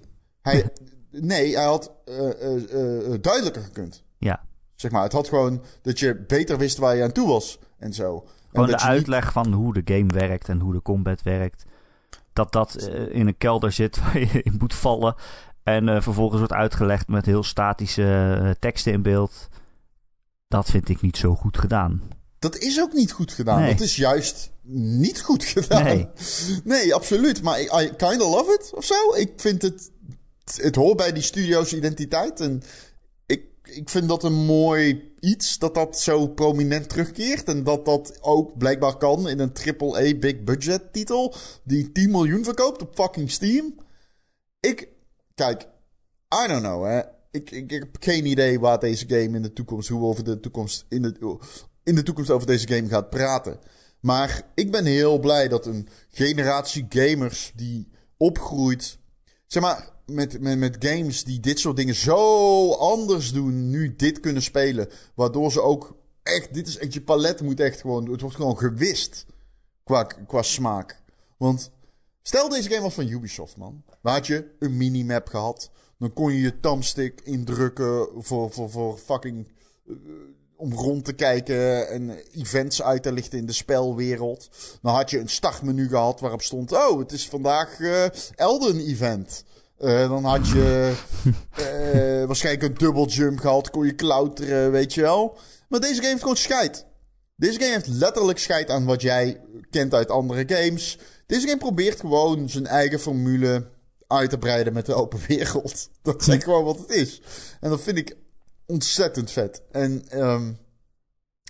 [0.42, 0.70] hij,
[1.12, 4.04] nee, hij had eh, eh, eh, duidelijker gekund.
[4.18, 4.44] Ja,
[4.76, 7.94] Zeg maar, het had gewoon dat je beter wist waar je aan toe was en
[7.94, 8.16] zo.
[8.16, 11.22] En gewoon de je niet- uitleg van hoe de game werkt en hoe de combat
[11.22, 11.64] werkt.
[12.34, 15.16] Dat dat eh, in een kelder zit waar je in moet vallen.
[15.64, 19.48] En eh, vervolgens wordt uitgelegd met heel statische eh, teksten in beeld.
[20.48, 22.02] Dat vind ik niet zo goed gedaan.
[22.40, 23.60] Dat is ook niet goed gedaan.
[23.60, 23.72] Nee.
[23.72, 25.84] Dat is juist niet goed gedaan.
[25.84, 26.08] Nee.
[26.64, 27.42] Nee, absoluut.
[27.42, 29.14] Maar I, I kinda love it of zo.
[29.16, 29.92] Ik vind het...
[30.56, 32.40] Het hoort bij die studio's identiteit.
[32.40, 32.64] En
[33.64, 37.48] ik, vind dat een mooi iets dat dat zo prominent terugkeert.
[37.48, 41.36] En dat dat ook blijkbaar kan in een AAA big budget titel.
[41.64, 43.76] Die 10 miljoen verkoopt op fucking Steam.
[44.60, 44.88] Ik...
[45.36, 45.62] Kijk,
[46.44, 47.02] I don't know, hè.
[47.32, 49.90] Ik, ik, heb geen idee waar deze game in de toekomst...
[49.90, 50.86] Hoe over de toekomst...
[50.90, 51.38] In de,
[51.84, 53.60] in de toekomst over deze game gaat praten.
[54.00, 58.98] Maar ik ben heel blij dat een generatie gamers die opgroeit.
[59.48, 64.42] Zeg maar, met, met, games die dit soort dingen zo anders doen, nu dit kunnen
[64.42, 64.90] spelen.
[65.14, 68.58] Waardoor ze ook echt, dit is echt, je palet moet echt gewoon, het wordt gewoon
[68.58, 69.26] gewist
[69.84, 71.02] qua, qua smaak.
[71.38, 71.72] Want
[72.22, 73.84] stel deze game was van Ubisoft, man.
[74.02, 75.72] Dan had je een minimap gehad.
[75.98, 79.48] Dan kon je je thumbstick indrukken voor, voor, voor fucking...
[79.86, 79.96] Uh,
[80.56, 84.50] om rond te kijken en events uit te lichten in de spelwereld.
[84.82, 86.72] Dan had je een startmenu gehad waarop stond...
[86.72, 89.44] Oh, het is vandaag uh, Elden Event.
[89.84, 90.94] Uh, dan had je
[91.60, 93.70] uh, waarschijnlijk een double jump gehad.
[93.70, 95.38] Kon je klauteren, weet je wel.
[95.70, 96.86] Maar deze game heeft gewoon scheid.
[97.36, 100.98] Deze game heeft letterlijk scheid aan wat jij kent uit andere games.
[101.26, 103.70] Deze game probeert gewoon zijn eigen formule
[104.08, 105.90] uit te breiden met de open wereld.
[106.02, 107.22] Dat is echt gewoon wat het is.
[107.60, 108.16] En dat vind ik
[108.66, 109.62] ontzettend vet.
[109.72, 110.58] En um,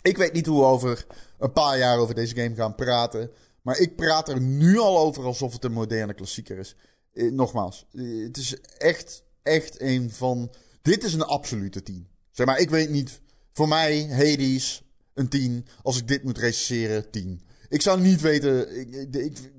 [0.02, 1.06] ik weet niet hoe we over
[1.40, 3.32] een paar jaar over deze game gaan praten.
[3.62, 6.76] Maar ik praat er nu al over alsof het een moderne klassieker is.
[7.14, 10.54] Eh, nogmaals, eh, het is echt, echt een van.
[10.82, 12.08] Dit is een absolute 10.
[12.32, 13.22] Zeg maar, ik weet niet.
[13.52, 15.66] Voor mij, Hades, een 10.
[15.82, 17.42] Als ik dit moet recenseren, 10.
[17.70, 18.80] Ik zou niet weten.
[18.80, 19.52] Ik, ik,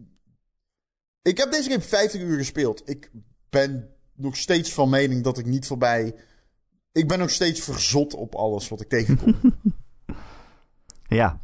[1.22, 2.88] ik heb deze game 50 uur gespeeld.
[2.88, 3.10] Ik
[3.50, 6.14] ben nog steeds van mening dat ik niet voorbij.
[6.92, 9.36] Ik ben nog steeds verzot op alles wat ik tegenkom.
[11.08, 11.42] ja.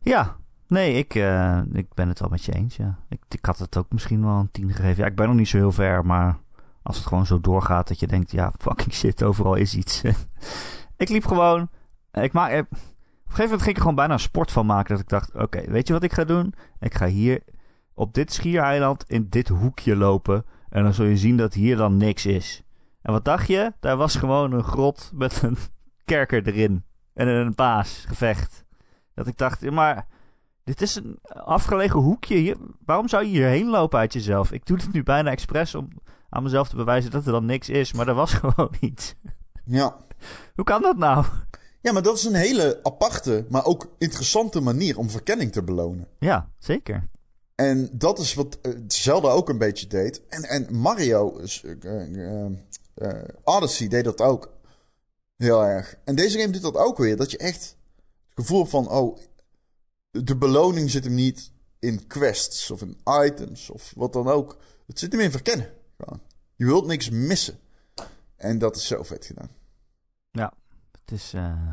[0.00, 0.41] Ja.
[0.72, 2.98] Nee, ik, uh, ik ben het wel met je eens, ja.
[3.08, 5.02] Ik, ik had het ook misschien wel een 10 gegeven.
[5.02, 6.38] Ja, ik ben nog niet zo heel ver, maar
[6.82, 10.02] als het gewoon zo doorgaat dat je denkt, ja, fucking shit, overal is iets.
[10.96, 11.68] ik liep gewoon.
[12.12, 12.52] Ik maak.
[12.52, 12.78] Op een
[13.24, 14.90] gegeven moment ging ik er gewoon bijna een sport van maken.
[14.90, 16.54] Dat ik dacht, oké, weet je wat ik ga doen?
[16.80, 17.42] Ik ga hier
[17.94, 20.44] op dit schiereiland in dit hoekje lopen.
[20.68, 22.62] En dan zul je zien dat hier dan niks is.
[23.02, 23.72] En wat dacht je?
[23.80, 25.56] Daar was gewoon een grot met een
[26.04, 26.84] kerker erin.
[27.14, 28.64] En een paasgevecht.
[29.14, 30.06] Dat ik dacht, maar
[30.64, 32.36] dit is een afgelegen hoekje.
[32.36, 34.52] Hier, waarom zou je hierheen lopen uit jezelf?
[34.52, 35.88] Ik doe het nu bijna expres om
[36.28, 37.92] aan mezelf te bewijzen dat er dan niks is.
[37.92, 39.14] Maar er was gewoon iets.
[39.64, 39.96] Ja.
[40.54, 41.24] Hoe kan dat nou?
[41.80, 46.08] Ja, maar dat is een hele aparte, maar ook interessante manier om verkenning te belonen.
[46.18, 47.08] Ja, zeker.
[47.54, 50.22] En dat is wat uh, Zelda ook een beetje deed.
[50.28, 52.46] En, en Mario, uh,
[52.94, 54.52] uh, Odyssey deed dat ook
[55.36, 55.96] heel erg.
[56.04, 57.16] En deze game doet dat ook weer.
[57.16, 57.76] Dat je echt
[58.26, 59.18] het gevoel van, oh,
[60.12, 64.58] de beloning zit hem niet in quests of in items of wat dan ook.
[64.86, 65.68] Het zit hem in verkennen.
[65.98, 66.20] Gewoon.
[66.56, 67.58] Je wilt niks missen.
[68.36, 69.48] En dat is zo vet gedaan.
[70.30, 70.52] Ja,
[70.90, 71.66] het is, uh,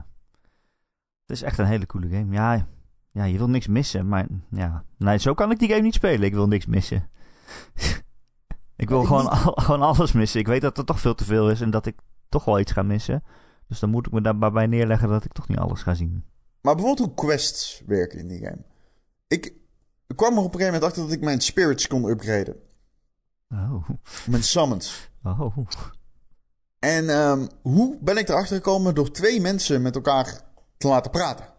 [1.26, 2.34] het is echt een hele coole game.
[2.34, 2.68] Ja,
[3.12, 4.86] ja, je wil niks missen, maar ja.
[4.98, 6.28] Nee, zo kan ik die game niet spelen.
[6.28, 7.10] Ik wil niks missen.
[8.76, 10.40] ik wil gewoon, al, gewoon alles missen.
[10.40, 12.00] Ik weet dat er toch veel te veel is en dat ik
[12.30, 13.24] toch wel iets ga missen.
[13.68, 16.24] Dus dan moet ik me daar bij neerleggen dat ik toch niet alles ga zien.
[16.62, 18.64] Maar bijvoorbeeld hoe quests werken in die game.
[19.28, 19.54] Ik
[20.16, 22.56] kwam er op een gegeven moment achter dat ik mijn spirits kon upgraden.
[23.50, 23.90] Oh.
[24.28, 25.10] Mijn summons.
[25.24, 25.58] Oh.
[26.80, 28.96] En um, hoe ben ik erachter gekomen?
[28.96, 30.42] Door twee mensen met elkaar
[30.78, 31.54] te laten praten.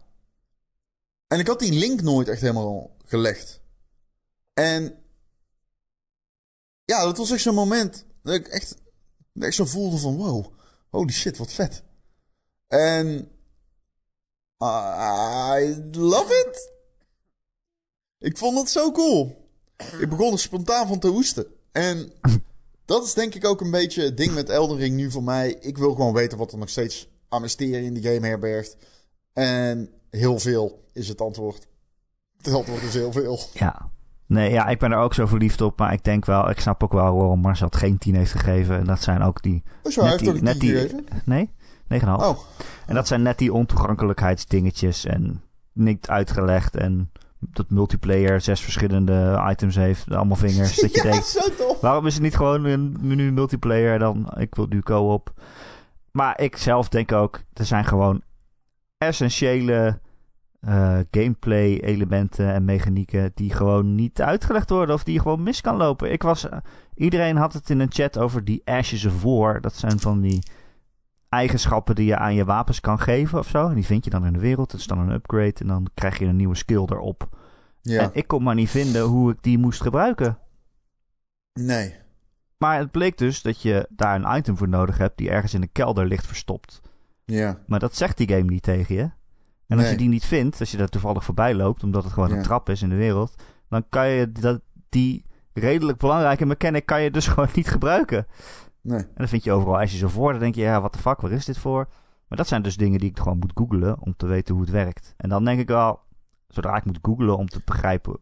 [1.27, 3.61] En ik had die link nooit echt helemaal gelegd.
[4.53, 4.95] En
[6.85, 8.75] ja, dat was echt zo'n moment dat ik echt,
[9.33, 10.45] dat ik zo voelde van wow,
[10.89, 11.83] holy shit, wat vet.
[12.67, 13.31] En
[14.61, 16.71] I love it.
[18.19, 19.49] Ik vond het zo cool.
[19.99, 21.45] Ik begon er spontaan van te hoesten.
[21.71, 22.11] En
[22.85, 25.57] dat is denk ik ook een beetje het ding met Elden Ring nu voor mij.
[25.59, 28.77] Ik wil gewoon weten wat er nog steeds aan mysterie in die game herbergt.
[29.33, 31.67] En heel veel is het antwoord.
[32.41, 33.39] Het antwoord is heel veel.
[33.53, 33.89] Ja.
[34.25, 35.79] Nee, ja, ik ben er ook zo verliefd op.
[35.79, 38.77] Maar ik denk wel, ik snap ook wel waarom Marcel het geen 10 heeft gegeven.
[38.77, 39.63] En dat zijn ook die...
[39.83, 41.05] Oh, zo, hij heeft ook net die, gegeven?
[41.25, 41.49] Nee,
[41.91, 42.07] 9,5.
[42.07, 42.37] Oh.
[42.85, 45.41] En dat zijn net die ontoegankelijkheidsdingetjes en
[45.73, 50.75] niet uitgelegd en dat multiplayer zes verschillende items heeft, allemaal vingers.
[50.75, 51.81] Dat je ja, denkt, zo tof.
[51.81, 55.33] waarom is het niet gewoon een menu multiplayer dan ik wil nu co-op.
[56.11, 58.21] Maar ik zelf denk ook, er zijn gewoon
[58.97, 59.99] essentiële
[60.67, 65.61] uh, gameplay elementen en mechanieken die gewoon niet uitgelegd worden of die je gewoon mis
[65.61, 66.11] kan lopen.
[66.11, 66.51] Ik was, uh,
[66.95, 69.61] iedereen had het in een chat over die Ashes of War.
[69.61, 70.43] Dat zijn van die
[71.31, 73.67] eigenschappen die je aan je wapens kan geven of zo.
[73.67, 74.71] En die vind je dan in de wereld.
[74.71, 77.29] Dat is dan een upgrade en dan krijg je een nieuwe skill erop.
[77.81, 78.01] Ja.
[78.01, 80.37] En ik kon maar niet vinden hoe ik die moest gebruiken.
[81.53, 81.95] Nee.
[82.57, 85.61] Maar het bleek dus dat je daar een item voor nodig hebt die ergens in
[85.61, 86.81] een kelder ligt verstopt.
[87.25, 87.57] Ja.
[87.67, 89.01] Maar dat zegt die game niet tegen je.
[89.01, 89.91] En als Nee.
[89.91, 92.35] je die niet vindt, als je daar toevallig voorbij loopt, omdat het gewoon Ja.
[92.35, 97.01] een trap is in de wereld, dan kan je dat, die redelijk belangrijke mechanic kan
[97.01, 98.25] je dus gewoon niet gebruiken.
[98.81, 98.99] Nee.
[98.99, 100.31] En dan vind je overal als je zo voor.
[100.31, 101.87] Dan denk je, ja, wat de fuck, waar is dit voor?
[102.27, 104.71] Maar dat zijn dus dingen die ik gewoon moet googlen om te weten hoe het
[104.71, 105.13] werkt.
[105.17, 105.99] En dan denk ik wel,
[106.47, 108.19] zodra ik moet googlen om te begrijpen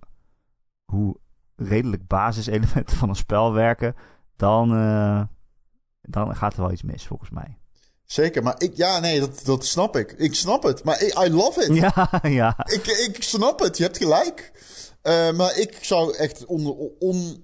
[0.85, 1.17] hoe
[1.55, 3.95] redelijk basiselementen van een spel werken,
[4.35, 5.21] dan, eh,
[6.01, 7.57] dan gaat er wel iets mis volgens mij.
[8.05, 10.11] Zeker, maar ik, ja, nee, dat, dat snap ik.
[10.11, 11.75] Ik snap het, maar I, I love it.
[11.81, 12.57] Ja, ja.
[12.65, 14.51] Ik, ik snap het, je hebt gelijk.
[15.03, 17.43] Uh, maar ik zou echt onder, on,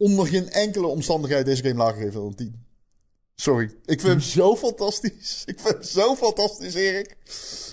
[0.00, 2.64] onder geen enkele omstandigheid deze game lager geven dan 10.
[3.34, 3.64] Sorry.
[3.64, 5.42] Ik vind hem zo fantastisch.
[5.46, 7.16] Ik vind hem zo fantastisch, Erik.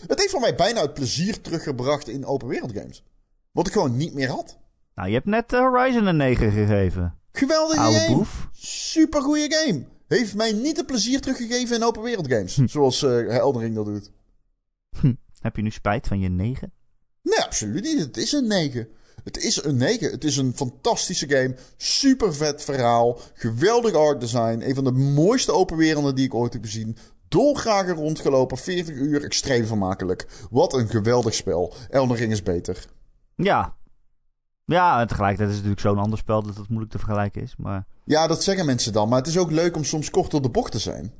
[0.08, 3.04] Het heeft voor mij bijna het plezier teruggebracht in open wereld games.
[3.52, 4.58] Wat ik gewoon niet meer had.
[4.96, 7.18] Nou, je hebt net Horizon een 9 gegeven.
[7.32, 8.16] Geweldige Oude game.
[8.16, 8.48] Boef.
[8.52, 9.86] Super goede game.
[10.08, 12.56] Heeft mij niet het plezier teruggegeven in open wereld games.
[12.56, 12.68] Hm.
[12.68, 14.12] Zoals uh, Elden Ring dat doet.
[15.00, 15.14] Hm.
[15.40, 16.72] Heb je nu spijt van je 9?
[17.22, 18.00] Nee, absoluut niet.
[18.00, 18.88] Het is een 9.
[19.24, 20.12] Het is een 9.
[20.12, 21.56] Het is een fantastische game.
[21.78, 23.20] Super vet verhaal.
[23.34, 24.62] Geweldig art design.
[24.62, 26.98] Een van de mooiste open werelden die ik ooit heb gezien.
[27.28, 28.58] Dolgraag rondgelopen.
[28.58, 29.24] 40 uur.
[29.24, 30.28] Extreem vermakelijk.
[30.50, 31.74] Wat een geweldig spel.
[31.90, 32.86] Elden Ring is beter.
[33.36, 33.76] Ja.
[34.66, 37.56] Ja, en tegelijkertijd is het natuurlijk zo'n ander spel dat het moeilijk te vergelijken is.
[37.58, 37.86] Maar...
[38.04, 39.10] Ja, dat zeggen mensen dan.
[39.10, 41.14] Maar het is ook leuk om soms kort op de bocht te zijn.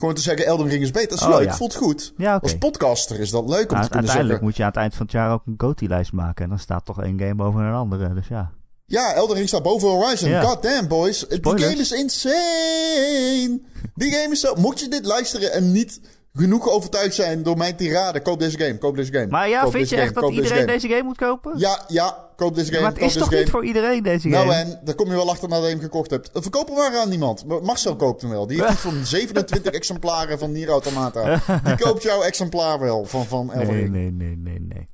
[0.00, 1.08] Gewoon te zeggen, Elden Ring is beter.
[1.08, 2.12] Dat is oh, leuk, voelt goed.
[2.16, 4.78] Ja, Als podcaster is dat leuk om nou, te kunnen uiteindelijk moet je aan het
[4.78, 6.44] eind van het jaar ook een GOTY-lijst maken.
[6.44, 8.50] En dan staat toch één game boven een andere, dus ja.
[8.86, 10.30] Ja, Elden Ring staat boven Horizon.
[10.30, 10.42] Ja.
[10.42, 11.26] God damn, boys.
[11.28, 13.60] Die game is insane.
[13.94, 14.54] Die game is zo...
[14.54, 16.00] Mocht je dit luisteren en niet
[16.32, 18.20] genoeg overtuigd zijn door mijn tirade.
[18.20, 19.26] Koop deze game, koop deze game.
[19.26, 21.02] Maar ja, vind je echt dat iedereen deze game.
[21.02, 21.58] moet kopen?
[21.58, 22.82] Ja, ja, koop deze game.
[22.82, 24.64] maar het is toch niet voor iedereen deze nou, game?
[24.64, 26.30] Nou en, daar kom je wel achter nadat je hem gekocht hebt.
[26.32, 27.62] Verkopen waren aan niemand.
[27.62, 28.46] Marcel koopt hem wel.
[28.46, 31.42] Die heeft van 27 exemplaren van Nier Automata.
[31.64, 34.88] Die koopt jouw exemplaar wel van, van Elden Nee, nee, nee, nee, nee.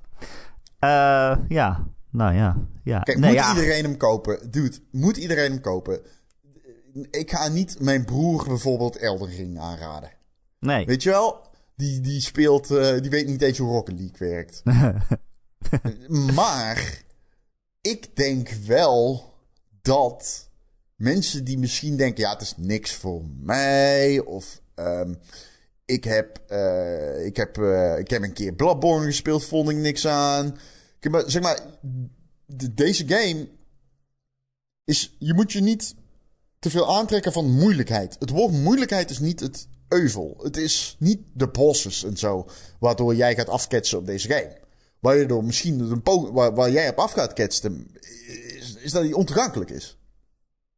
[0.81, 2.57] Uh, ja, nou ja.
[2.85, 3.01] ja.
[3.01, 4.51] Kijk, moet iedereen hem kopen?
[4.51, 6.01] Dude, moet iedereen hem kopen?
[7.11, 10.11] Ik ga niet mijn broer bijvoorbeeld Elden Ring aanraden.
[10.59, 10.87] Nee.
[10.87, 11.45] Weet je wel?
[11.77, 14.62] Die, die speelt, uh, die weet niet eens hoe Rocket League werkt.
[16.35, 17.03] maar
[17.81, 19.33] ik denk wel
[19.83, 20.51] dat
[20.97, 24.21] mensen die misschien denken: ja, het is niks voor mij.
[24.21, 25.19] Of um,
[25.85, 30.07] ik, heb, uh, ik, heb, uh, ik heb een keer Bloodborne gespeeld, vond ik niks
[30.07, 30.47] aan.
[31.01, 31.61] Ik heb, zeg maar,
[32.73, 33.49] deze game
[34.85, 35.16] is.
[35.19, 35.95] Je moet je niet
[36.59, 38.16] te veel aantrekken van moeilijkheid.
[38.19, 40.37] Het woord moeilijkheid is niet het euvel.
[40.42, 44.59] Het is niet de bosses en zo, waardoor jij gaat afketsen op deze game.
[45.01, 47.90] Waar je door misschien een waar, waar jij op af gaat ketsen,
[48.57, 49.99] is, is dat hij ontoegankelijk is.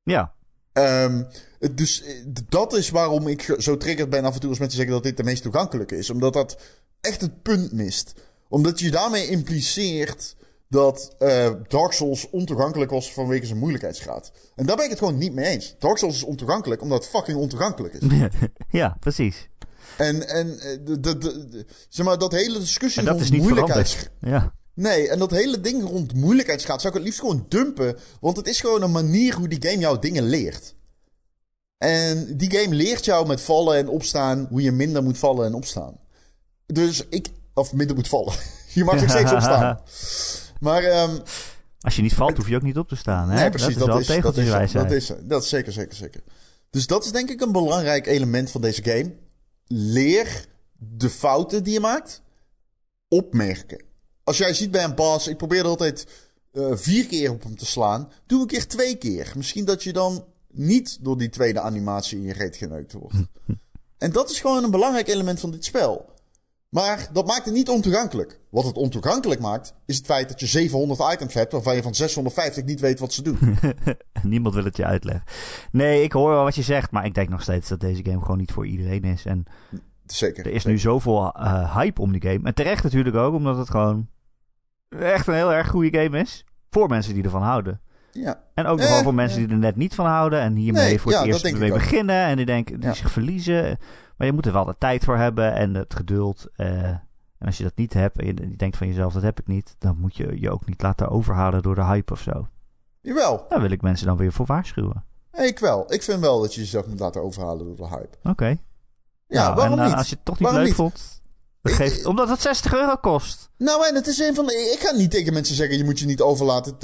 [0.03, 0.33] Ja.
[0.73, 1.27] Um,
[1.75, 2.05] dus
[2.49, 5.17] dat is waarom ik zo triggerd ben af en toe als mensen zeggen dat dit
[5.17, 6.11] de meest toegankelijke is.
[6.11, 6.59] Omdat dat
[7.01, 8.15] echt het punt mist.
[8.49, 10.37] Omdat je daarmee impliceert
[10.69, 14.33] dat uh, Dark Souls ontoegankelijk was vanwege zijn moeilijkheidsgraad.
[14.55, 15.75] En daar ben ik het gewoon niet mee eens.
[15.79, 18.29] Dark Souls is ontoegankelijk omdat het fucking ontoegankelijk is.
[18.81, 19.49] ja, precies.
[19.97, 23.33] En, en eh, de, de, de, zeg maar, dat hele discussie en dat rond is
[23.33, 24.11] niet moeilijkheidsgraad.
[24.21, 24.53] Ja.
[24.75, 27.97] Nee, en dat hele ding rond moeilijkheidsgraad zou ik het liefst gewoon dumpen.
[28.21, 30.75] Want het is gewoon een manier hoe die game jou dingen leert.
[31.79, 35.55] En die game leert jou met vallen en opstaan hoe je minder moet vallen en
[35.55, 35.97] opstaan.
[36.67, 38.35] Dus ik, of minder moet vallen.
[38.75, 39.81] je mag nog steeds opstaan.
[40.61, 41.03] Maar...
[41.03, 41.23] Um,
[41.81, 43.31] Als je niet valt, hoef je ook niet op te staan.
[43.31, 43.41] Hè?
[43.41, 43.77] Nee, precies.
[43.77, 46.23] Dat is, dat is, dat is, dat is, dat is zeker, zeker, zeker.
[46.71, 49.15] Dus dat is denk ik een belangrijk element van deze game.
[49.67, 50.47] Leer
[50.79, 52.23] de fouten die je maakt
[53.09, 53.83] opmerken.
[54.25, 56.07] Als jij ziet bij een baas, ik probeer er altijd
[56.53, 58.13] uh, vier keer op hem te slaan.
[58.27, 59.33] Doe een keer twee keer.
[59.37, 63.17] Misschien dat je dan niet door die tweede animatie in je reet geneukt wordt.
[63.99, 66.11] en dat is gewoon een belangrijk element van dit spel.
[66.69, 68.41] Maar dat maakt het niet ontoegankelijk.
[68.51, 71.95] Wat het ontoegankelijk maakt, is het feit dat je 700 items hebt waarvan je van
[71.95, 73.39] 650 niet weet wat ze doen.
[74.23, 75.25] Niemand wil het je uitleggen.
[75.73, 78.21] Nee, ik hoor wel wat je zegt, maar ik denk nog steeds dat deze game
[78.21, 79.25] gewoon niet voor iedereen is.
[79.25, 79.45] En
[80.07, 80.47] zeker.
[80.47, 82.41] Er is nu zoveel uh, hype om die game.
[82.43, 84.09] En terecht natuurlijk ook, omdat het gewoon
[84.89, 86.45] echt een heel erg goede game is.
[86.71, 87.81] Voor mensen die ervan houden.
[88.13, 88.41] Ja.
[88.55, 90.41] En ook eh, voor mensen die er net niet van houden.
[90.41, 92.25] En hiermee voor het eerst mee beginnen.
[92.25, 93.79] En die denken, die zich verliezen.
[94.19, 96.47] Maar je moet er wel de tijd voor hebben en het geduld.
[96.57, 96.83] Uh,
[97.39, 99.75] en als je dat niet hebt en je, denkt van jezelf, dat heb ik niet.
[99.79, 102.49] Dan moet je je ook niet laten overhalen door de hype of zo.
[103.01, 103.47] Jawel.
[103.49, 105.05] Daar wil ik mensen dan weer voor waarschuwen.
[105.33, 105.93] Ik wel.
[105.93, 108.17] Ik vind wel dat je jezelf moet laten overhalen door de hype.
[108.23, 108.57] Oké.
[109.27, 109.97] Ja, nou, waarom en, uh, niet?
[109.97, 111.18] Als je het toch niet leuk vond,
[111.63, 113.51] Geeft, omdat het 60 euro kost.
[113.57, 114.71] Nou, en het is een van de.
[114.73, 116.77] Ik ga niet tegen mensen zeggen: je moet je niet over laten,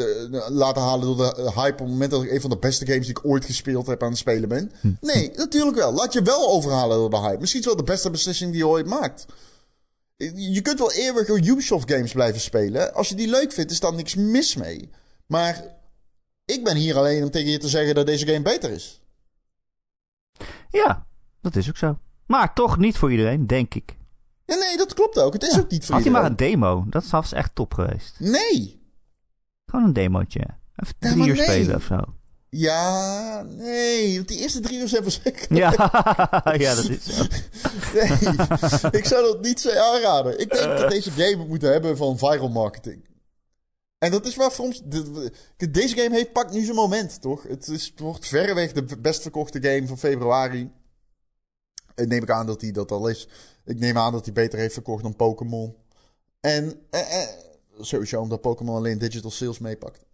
[0.48, 1.72] laten halen door de hype.
[1.72, 4.02] op het moment dat ik een van de beste games die ik ooit gespeeld heb
[4.02, 4.72] aan het spelen ben.
[4.80, 4.92] Hm.
[5.00, 5.92] Nee, natuurlijk wel.
[5.92, 7.40] Laat je wel overhalen door de hype.
[7.40, 9.26] Misschien is wel de beste beslissing die je ooit maakt.
[10.34, 12.94] Je kunt wel eeuwig Ubisoft games blijven spelen.
[12.94, 14.90] Als je die leuk vindt, is daar niks mis mee.
[15.26, 15.64] Maar
[16.44, 19.00] ik ben hier alleen om tegen je te zeggen dat deze game beter is.
[20.70, 21.06] Ja,
[21.40, 21.98] dat is ook zo.
[22.26, 23.96] Maar toch niet voor iedereen, denk ik.
[24.46, 25.32] Ja, nee, dat klopt ook.
[25.32, 26.84] Het is ook niet voor Had je maar een demo.
[26.88, 28.14] Dat was echt top geweest.
[28.18, 28.82] Nee.
[29.66, 30.40] Gewoon een demootje.
[30.76, 32.00] Even drie uur spelen of zo.
[32.48, 35.54] Ja, nee, want die eerste drie uur zijn verschrikkelijk.
[35.54, 35.70] Ja,
[36.58, 37.24] ja dat is zo.
[37.94, 40.40] Nee, ik zou dat niet zo aanraden.
[40.40, 43.04] Ik denk dat deze game het moet hebben van viral marketing.
[43.98, 44.50] En dat is waar
[44.84, 45.30] de-
[45.70, 47.42] Deze game heeft, pakt nu zijn moment, toch?
[47.42, 50.70] Het is, wordt verreweg de best verkochte game van februari.
[51.96, 53.28] Ik neem ik aan dat hij dat al is.
[53.64, 55.74] Ik neem aan dat hij beter heeft verkocht dan Pokémon.
[56.40, 57.28] En eh, eh,
[57.80, 60.04] sowieso omdat Pokémon alleen digital sales meepakt.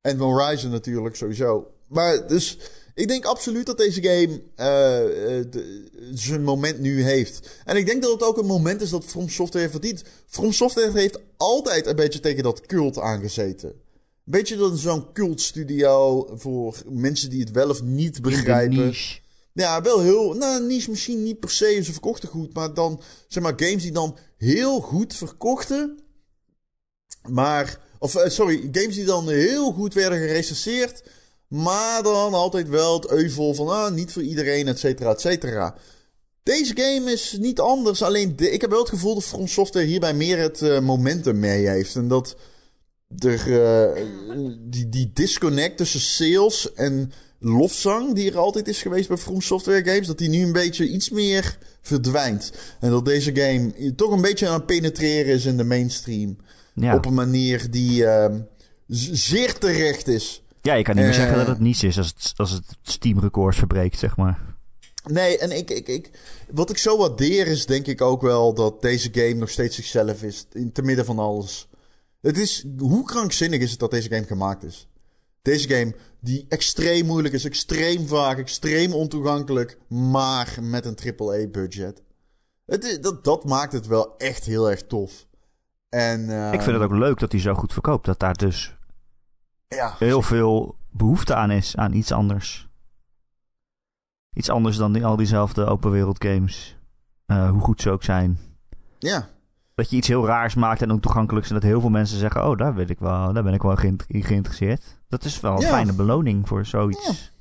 [0.00, 1.70] En Horizon natuurlijk, sowieso.
[1.86, 2.58] Maar dus,
[2.94, 7.60] ik denk absoluut dat deze game eh, eh, de- zijn moment nu heeft.
[7.64, 10.02] En ik denk dat het ook een moment is dat From Software verdient.
[10.26, 13.68] From Software heeft altijd een beetje tegen dat cult aangezeten.
[13.68, 18.76] Een beetje dat zo'n cultstudio voor mensen die het wel of niet begrijpen.
[19.58, 20.32] Ja, wel heel.
[20.32, 21.80] Nou, niche misschien niet per se.
[21.82, 22.54] Ze verkochten goed.
[22.54, 25.98] Maar dan, zeg maar, games die dan heel goed verkochten.
[27.28, 27.80] Maar.
[27.98, 31.02] Of, eh, sorry, games die dan heel goed werden gerecenseerd.
[31.48, 33.68] Maar dan altijd wel het euvel van.
[33.68, 35.76] Ah, niet voor iedereen, et cetera, et cetera.
[36.42, 38.02] Deze game is niet anders.
[38.02, 41.68] Alleen, ik heb wel het gevoel dat From Software hierbij meer het eh, momentum mee
[41.68, 41.94] heeft.
[41.94, 42.36] En dat
[43.18, 44.04] er, eh,
[44.60, 49.84] die, die disconnect tussen sales en lofzang die er altijd is geweest bij From Software
[49.84, 52.52] games, dat die nu een beetje iets meer verdwijnt.
[52.80, 56.36] En dat deze game toch een beetje aan het penetreren is in de mainstream.
[56.74, 56.94] Ja.
[56.96, 58.40] Op een manier die ehm,
[59.12, 60.42] zeer terecht is.
[60.62, 61.18] ja, je kan niet meer Eh.
[61.20, 64.46] zeggen dat het niets is als het, als het Steam records verbreekt, zeg maar.
[65.04, 66.10] Nee, en ik, ik, ik,
[66.50, 70.22] wat ik zo waardeer is denk ik ook wel dat deze game nog steeds zichzelf
[70.22, 70.46] is.
[70.52, 71.68] In te midden van alles.
[72.20, 74.87] Het is, hoe krankzinnig is het dat deze game gemaakt is?
[75.48, 82.02] Deze game die extreem moeilijk is, extreem vaak, extreem ontoegankelijk, maar met een AAA-budget.
[83.00, 85.26] Dat, dat maakt het wel echt heel erg tof.
[85.88, 86.20] En,
[86.52, 88.06] Ik vind het ook leuk dat hij zo goed verkoopt.
[88.06, 88.76] Dat daar dus
[89.68, 92.68] Ja, heel veel behoefte aan is, aan iets anders.
[94.34, 96.76] Iets anders dan die, al diezelfde open wereld games.
[97.26, 98.38] Eh, hoe goed ze ook zijn.
[98.98, 99.28] ja,
[99.74, 101.48] Dat je iets heel raars maakt en ontoegankelijks.
[101.48, 103.76] En dat heel veel mensen zeggen: Oh, daar, weet ik wel, daar ben ik wel
[104.08, 104.97] geïnteresseerd.
[105.08, 105.68] Dat is wel een Ja.
[105.68, 107.32] fijne beloning voor zoiets.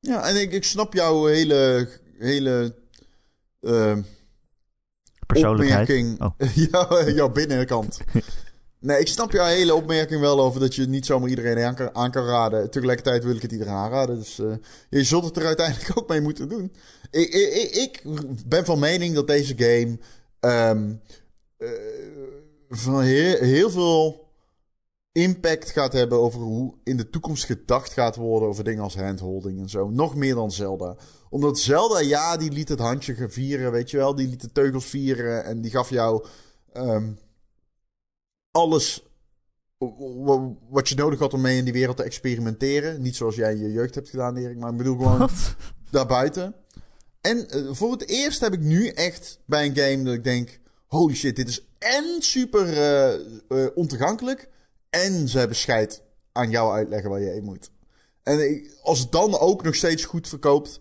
[0.00, 2.74] ja, en ik, ik snap jouw hele, hele
[3.60, 4.02] ehm,
[5.26, 5.88] Persoonlijkheid.
[5.88, 6.20] opmerking.
[6.20, 6.54] Oh.
[6.70, 7.98] jouw, jouw binnenkant.
[8.78, 11.94] nee, ik snap jouw hele opmerking wel over dat je niet zomaar iedereen aan kan,
[11.94, 12.70] aan kan raden.
[12.70, 14.18] Tegelijkertijd wil ik het iedereen aanraden.
[14.18, 14.52] Dus eh,
[14.90, 16.72] je zult het er uiteindelijk ook mee moeten doen.
[17.10, 18.02] Ik, ik, ik-
[18.46, 19.98] ben van mening dat deze game
[20.40, 20.92] ehm,
[21.56, 21.68] eh,
[22.68, 24.21] van heel, heel veel
[25.12, 29.60] impact gaat hebben over hoe in de toekomst gedacht gaat worden over dingen als handholding
[29.60, 29.90] en zo.
[29.90, 30.96] Nog meer dan Zelda.
[31.30, 34.14] Omdat Zelda, ja, die liet het handje vieren, weet je wel.
[34.14, 36.26] Die liet de teugels vieren en die gaf jou
[36.72, 37.12] ehm,
[38.50, 39.06] alles
[40.68, 43.02] wat je nodig had om mee in die wereld te experimenteren.
[43.02, 45.56] Niet zoals jij in je jeugd hebt gedaan, Erik, maar ik bedoel gewoon Wat?
[45.90, 46.54] daarbuiten.
[47.20, 50.60] En eh, voor het eerst heb ik nu echt bij een game dat ik denk:
[50.86, 52.78] holy shit, dit is en super
[53.48, 54.50] eh, ontoegankelijk.
[55.00, 56.02] En ze hebben scheid
[56.32, 57.70] aan jou uitleggen waar je heen moet.
[58.22, 60.80] En als het dan ook nog steeds goed verkoopt.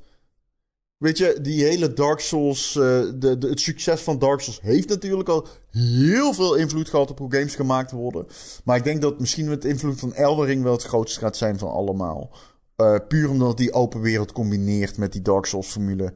[0.98, 2.76] Weet je, die hele Dark Souls.
[2.76, 2.82] eh,
[3.16, 7.34] de, het succes van Dark Souls heeft natuurlijk al heel veel invloed gehad op hoe
[7.34, 8.26] games gemaakt worden.
[8.64, 11.38] Maar ik denk dat misschien met de invloed van Elden Ring wel het grootste gaat
[11.38, 12.32] zijn van allemaal.
[12.76, 16.14] Eh, puur omdat die open wereld combineert met die Dark Souls formule.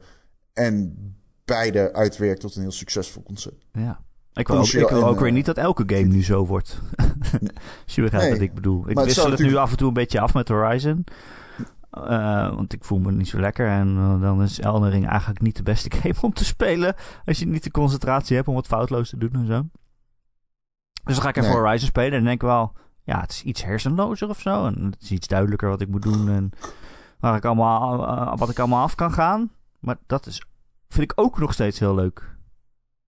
[0.52, 0.96] En
[1.44, 3.66] beide uitwerkt tot een heel succesvol concept.
[3.72, 4.04] Ja.
[4.36, 6.46] Ik wil, ook, ik wil en, ook weer eh, niet dat elke game nu zo
[6.46, 6.80] wordt.
[7.84, 8.32] Als je begrijpt Nee.
[8.32, 8.90] wat ik bedoel.
[8.90, 11.04] Ik het wissel het nu af en toe een beetje af met Horizon.
[11.90, 13.68] Eh, want ik voel me niet zo lekker.
[13.68, 16.94] En eh, dan is Elden Ring eigenlijk niet de beste game om te spelen.
[17.24, 19.62] Als je niet de concentratie hebt om het foutloos te doen en zo.
[21.04, 21.58] Dus dan ga ik even Nee.
[21.58, 22.10] Horizon spelen.
[22.10, 22.72] En dan denk ik wel,
[23.02, 24.66] ja, het is iets hersenlozer of zo.
[24.66, 26.28] En het is iets duidelijker wat ik moet doen.
[26.28, 26.50] En
[27.20, 29.50] waar ik allemaal, eh, wat ik allemaal af kan gaan.
[29.78, 30.42] Maar dat is,
[30.88, 32.35] vind ik ook nog steeds heel leuk.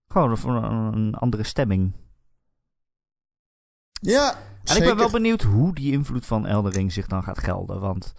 [0.09, 0.31] Gewoon
[0.63, 1.93] een, een andere stemming.
[4.01, 7.39] Ja, En ik ben wel benieuwd hoe die invloed van Elden Ring zich dan gaat
[7.39, 7.79] gelden.
[7.79, 8.13] Want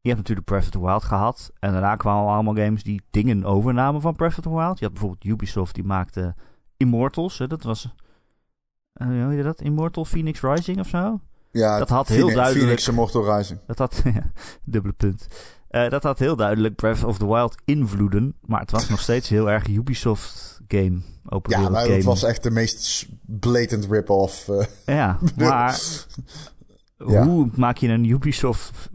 [0.00, 1.50] je hebt natuurlijk Breath of the Wild gehad.
[1.58, 4.78] En daarna kwamen allemaal games die dingen overnamen van Breath of the Wild.
[4.78, 6.34] Je had bijvoorbeeld Ubisoft, die maakte
[6.76, 7.38] Immortals.
[7.38, 7.94] Hè, dat was...
[8.92, 9.60] eh, hoe heet dat?
[9.60, 11.20] Immortal Phoenix Rising of zo?
[11.50, 13.60] ja, dat had heel duidelijk- Phoenix en Mortal Rising.
[13.66, 14.00] Dat had...
[14.14, 14.30] ja,
[14.64, 15.26] dubbele punt.
[15.68, 18.34] Eh, dat had heel duidelijk Breath of the Wild invloeden.
[18.46, 20.98] Maar het was nog steeds heel erg Ubisoft game.
[21.28, 21.94] Open Ja, maar game.
[21.94, 24.48] het was echt de meest blatant rip-off.
[24.48, 24.64] eh.
[24.86, 25.80] Ja, maar
[27.08, 27.26] Ja.
[27.26, 28.90] hoe maak je een Ubisoft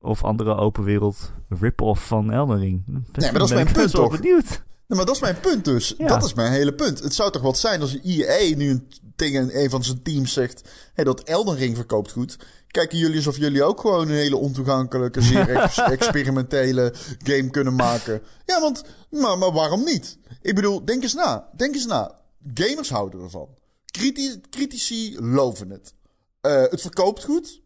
[0.00, 2.82] of andere open wereld rip-off van Elden Ring?
[2.86, 4.20] maar dat is mijn punt toch?
[4.20, 4.48] benieuwd.
[4.86, 5.94] Nee, maar dat is mijn punt dus.
[5.98, 6.06] Ja.
[6.06, 7.02] Dat is mijn hele punt.
[7.02, 8.88] Het zou toch wat zijn als EA nu een
[9.22, 10.62] tegen een van zijn teams zegt
[10.94, 12.38] hey, dat Elden Ring verkoopt goed.
[12.66, 18.22] Kijken jullie alsof jullie ook gewoon een hele ontoegankelijke, zeer ex- experimentele game kunnen maken.
[18.46, 20.18] Ja, want, maar, maar waarom niet?
[20.40, 21.48] Ik bedoel, denk eens na.
[21.56, 22.20] Denk eens na.
[22.54, 23.48] Gamers houden ervan.
[23.86, 25.94] Criti critici loven het.
[26.40, 27.60] Eh, het verkoopt goed.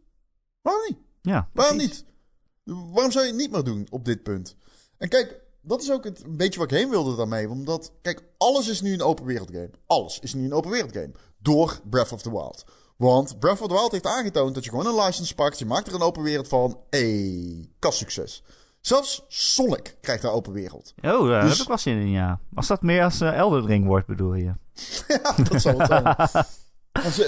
[0.62, 0.98] Waarom niet?
[1.22, 2.04] Ja, Waarom niet?
[2.64, 4.56] Waarom zou je het niet meer doen op dit punt?
[4.98, 7.48] En kijk, dat is ook het, een beetje waar ik heen wilde daarmee.
[7.50, 9.70] Omdat, kijk, alles is nu een open wereld game.
[9.86, 11.10] Alles is nu een open wereld game.
[11.38, 12.64] Door Breath of the Wild.
[12.96, 15.58] Want Breath of the Wild heeft aangetoond dat je gewoon een license pakt.
[15.58, 16.78] Je maakt er een open wereld van.
[16.90, 18.42] Hey, succes.
[18.80, 20.94] Zelfs Sonic krijgt daar open wereld.
[21.02, 22.40] Oh, daar Dus- heb ik wel zin in, ja.
[22.54, 24.44] Als dat meer als eh Elden Ring wordt, bedoel je?
[25.08, 26.46] ja, dat zal het zijn.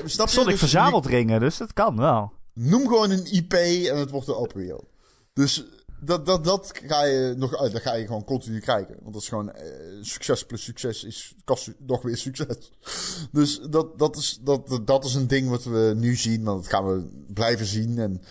[0.10, 0.28] Snap?
[0.28, 2.32] Sonic Dus verzamelt ringen, dus dat kan wel.
[2.54, 4.86] Noem gewoon een IP en het wordt een open wereld.
[5.32, 5.64] Dus
[6.00, 7.72] dat, dat, dat ga je nog uit.
[7.72, 8.96] Dat ga je gewoon continu krijgen.
[9.00, 9.62] Want dat is gewoon eh,
[10.00, 12.72] succes plus succes is kost nog weer succes.
[13.32, 16.44] Dus dat, dat, is, dat, dat is een ding wat we nu zien.
[16.44, 17.98] Want dat gaan we blijven zien.
[17.98, 18.22] En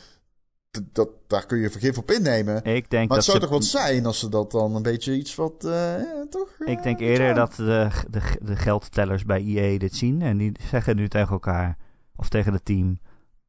[0.92, 2.64] dat, daar kun je vergif op innemen.
[2.64, 4.82] Ik denk Maar dat het zou ze- toch wat zijn als ze dat dan een
[4.82, 5.66] beetje iets wat...
[5.66, 6.50] eh, ja, toch?
[6.60, 10.22] Ik eh, denk iets eerder dat de, de, de geldtellers bij EA dit zien.
[10.22, 11.78] En die zeggen nu tegen elkaar,
[12.16, 13.00] of tegen het team...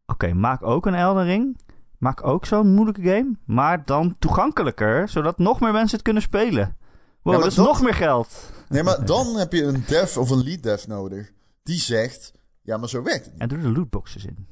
[0.06, 1.56] Oké, maak ook een Elden Ring.
[1.98, 3.36] Maak ook zo'n moeilijke game.
[3.44, 6.76] Maar dan toegankelijker, zodat nog meer mensen het kunnen spelen.
[7.22, 8.28] Wow, dat is dat- nog meer geld.
[8.68, 11.32] Nee, maar dan heb je een dev of een lead dev nodig.
[11.62, 12.32] Die zegt...
[12.62, 13.42] Ja, maar zo werkt het niet.
[13.42, 14.46] En doe er lootboxes in.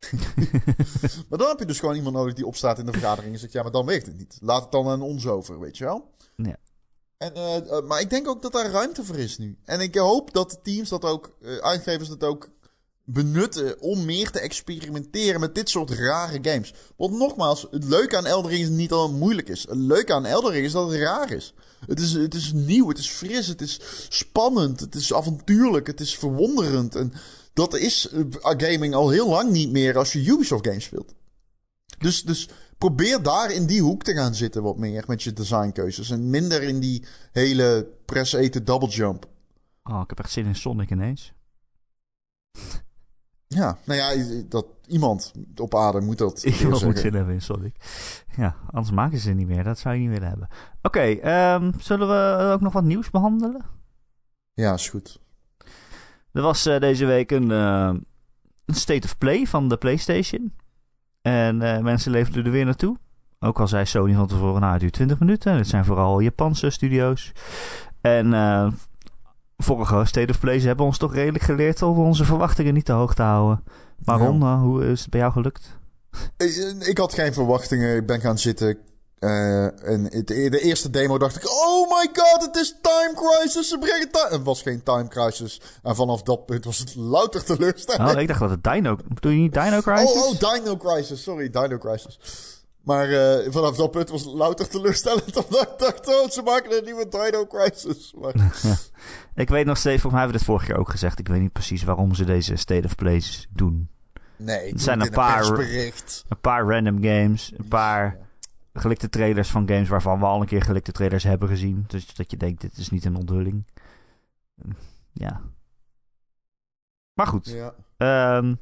[1.28, 3.52] Maar dan heb je dus gewoon iemand nodig die opstaat in de vergadering en zegt:
[3.52, 4.38] Ja, maar dan werkt het niet.
[4.40, 6.10] Laat het dan aan ons over, weet je wel?
[6.36, 6.56] Ja.
[7.18, 9.58] En, eh, eh, maar ik denk ook dat daar ruimte voor is nu.
[9.64, 12.48] En ik hoop dat de teams dat ook, eh, uitgevers dat ook
[13.04, 16.74] benutten om meer te experimenteren met dit soort rare games.
[16.96, 19.62] Want nogmaals, het leuke aan Elden Ring is niet dat het moeilijk is.
[19.68, 21.54] Het leuke aan Elden Ring is dat het raar is.
[21.86, 26.00] Het is, het is nieuw, het is fris, het is spannend, het is avontuurlijk, het
[26.00, 26.94] is verwonderend.
[26.94, 27.12] En
[27.52, 31.14] dat is eh, gaming al heel lang niet meer als je Ubisoft games speelt.
[31.98, 32.48] Dus, dus
[32.78, 36.10] probeer daar in die hoek te gaan zitten wat meer met je designkeuzes.
[36.10, 39.26] En minder in die hele press-eten double jump.
[39.82, 41.32] Oh, ik heb echt zin in Sonic ineens.
[43.54, 46.72] Ja, nou ja, dat, iemand op aarde moet dat zeggen.
[46.72, 47.74] goed zin hebben in Sonic.
[48.36, 49.64] Ja, anders maken ze het niet meer.
[49.64, 50.48] Dat zou je niet willen hebben.
[50.82, 53.64] Oké, ehm, zullen we ook nog wat nieuws behandelen?
[54.52, 55.20] Ja, is goed.
[56.32, 57.92] Er was eh, deze week een, eh,
[58.64, 60.52] een state of play van de PlayStation.
[61.22, 62.96] En eh, mensen leefden er weer naartoe.
[63.38, 65.56] Ook al zei Sony van tevoren, nou, het duurt 20 minuten.
[65.56, 67.32] Het zijn vooral Japanse studio's.
[68.00, 68.72] En eh,
[69.56, 73.14] vorige state of plays hebben ons toch redelijk geleerd om onze verwachtingen niet te hoog
[73.14, 73.64] te houden.
[74.04, 74.42] Waarom?
[74.42, 74.52] Ja.
[74.54, 75.78] Eh, hoe is het bij jou gelukt?
[76.36, 77.96] Ik, ik had geen verwachtingen.
[77.96, 78.78] Ik ben gaan zitten.
[79.18, 83.68] eh, en het, de eerste demo dacht ik: Oh my god, het is Time Crisis.
[83.68, 84.28] Ze brengen time.
[84.30, 85.60] Het was geen Time Crisis.
[85.82, 88.10] En vanaf dat punt was het louter teleurstelling.
[88.14, 88.96] Oh, ik dacht dat het Dino...
[89.08, 90.10] Bedoel je niet Dino Crisis?
[90.10, 91.22] Oh, oh, Dino Crisis.
[91.22, 92.18] Sorry, Dino Crisis.
[92.84, 95.36] Maar eh, vanaf dat punt was het louter teleurstellend.
[95.46, 98.14] Omdat ik dacht: Oh, ze maken een nieuwe Dino Crisis.
[98.20, 98.34] Maar,
[99.34, 101.18] Ik weet nog steeds, volgens mij hebben we dit vorige keer ook gezegd.
[101.18, 103.88] Ik weet niet precies waarom ze deze state of plays doen.
[104.36, 105.58] nee, Het zijn een paar-.
[105.58, 108.18] Een paar random games, een paar
[108.74, 111.84] gelikte trailers van games waarvan we al een keer gelikte trailers hebben gezien.
[111.86, 113.64] Dus dat je denkt, dit is niet een onthulling.
[115.12, 115.40] Ja.
[117.12, 117.46] Maar goed.
[117.46, 117.74] Ja.
[117.96, 118.54] Ehm,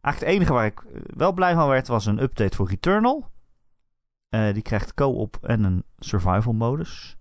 [0.00, 3.30] eigenlijk het enige waar ik eh, wel blij van werd, was een update voor Returnal.
[4.28, 7.16] Eh, die krijgt co-op en een survival modus.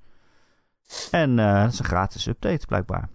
[1.11, 3.09] En eh dat is een gratis update, blijkbaar.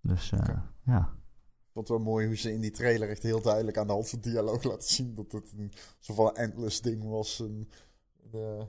[0.00, 0.62] Dus Oké.
[0.84, 0.98] ja.
[0.98, 3.92] Ik vond het wel mooi hoe ze in die trailer echt heel duidelijk aan de
[3.92, 7.40] hand van dialoog laten zien dat het een soort van endless ding was.
[7.40, 7.68] En.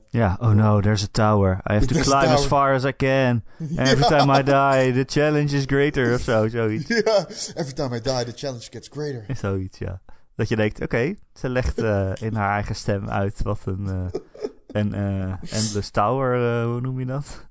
[0.10, 1.62] Ja, oh no, there's a tower.
[1.70, 3.44] I have to climb as far as I can.
[3.78, 6.14] Every time I die, the challenge is greater.
[6.14, 6.88] Of zo, zoiets.
[6.88, 9.26] Ja, every time I die, the challenge gets greater.
[9.36, 10.02] Zoiets, ja.
[10.36, 11.78] Dat je denkt, oké, ze legt
[12.22, 14.12] in haar eigen stem uit wat een,
[14.72, 17.48] een eh, endless tower, eh, hoe noem je dat?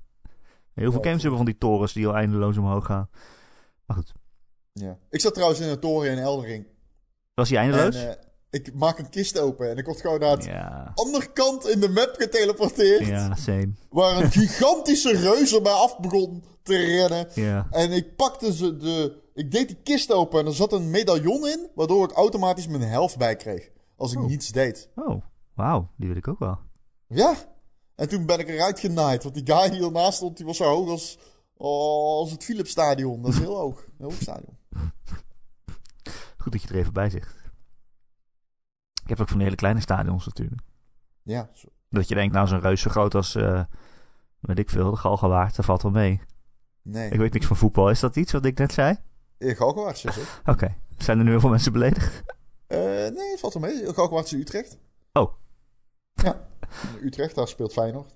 [0.73, 3.09] Heel veel Ja, games hebben van die torens die al eindeloos omhoog gaan.
[3.85, 4.13] Maar goed,
[4.73, 4.97] Ja.
[5.09, 6.65] Ik zat trouwens in een toren in Eldering.
[7.33, 7.95] was die En eindeloos?
[7.95, 8.11] eh,
[8.49, 11.89] ik maak een kist open en ik word gewoon naar ja, andere kant in de
[11.89, 13.05] map geteleporteerd.
[13.05, 13.69] ja, same.
[13.89, 17.27] Waar een gigantische reus er mij af begon te rennen.
[17.33, 19.17] Ja, En ik pakte ze de.
[19.33, 21.69] Ik deed die kist open en er zat een medaillon in.
[21.75, 23.69] Waardoor ik automatisch mijn helft bij kreeg.
[23.95, 24.25] Als ik Oh.
[24.25, 24.89] niets deed.
[24.95, 25.21] oh,
[25.53, 26.59] wauw, die wil ik ook wel.
[27.09, 27.35] Ja.
[27.95, 29.23] En toen ben ik eruit genaaid.
[29.23, 31.17] Want die guy die ernaast stond, die was zo hoog als,
[31.57, 33.21] als het Philips Stadion.
[33.21, 33.85] Dat is heel hoog.
[33.85, 34.57] Een hoog stadion.
[36.37, 37.35] Goed dat je er even bij zegt.
[39.03, 40.61] Ik heb ook van die hele kleine stadions natuurlijk.
[41.23, 41.49] Ja.
[41.53, 41.67] Zo.
[41.89, 43.63] Dat je denkt, nou zo'n reus zo groot als, eh,
[44.39, 46.21] weet ik veel, de Galgenwaard, dat valt wel mee.
[46.81, 47.09] Nee.
[47.09, 47.89] Ik weet niks van voetbal.
[47.89, 48.97] Is dat iets wat ik net zei?
[49.39, 50.41] Galgenwaard, zeg ik.
[50.45, 50.75] Oké.
[50.97, 52.23] Zijn er nu heel veel mensen beledigd?
[52.67, 53.93] Uh, nee, het valt er mee.
[53.93, 54.77] Galgenwaard is Utrecht.
[55.13, 55.33] Oh.
[56.13, 56.47] Ja.
[57.05, 58.15] Utrecht, daar speelt Feyenoord.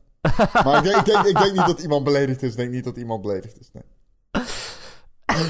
[0.63, 2.51] maar ik denk, ik, denk, ik denk, niet dat iemand beledigd is.
[2.51, 3.71] Ik denk niet dat iemand beledigd is.
[3.71, 3.83] Nee.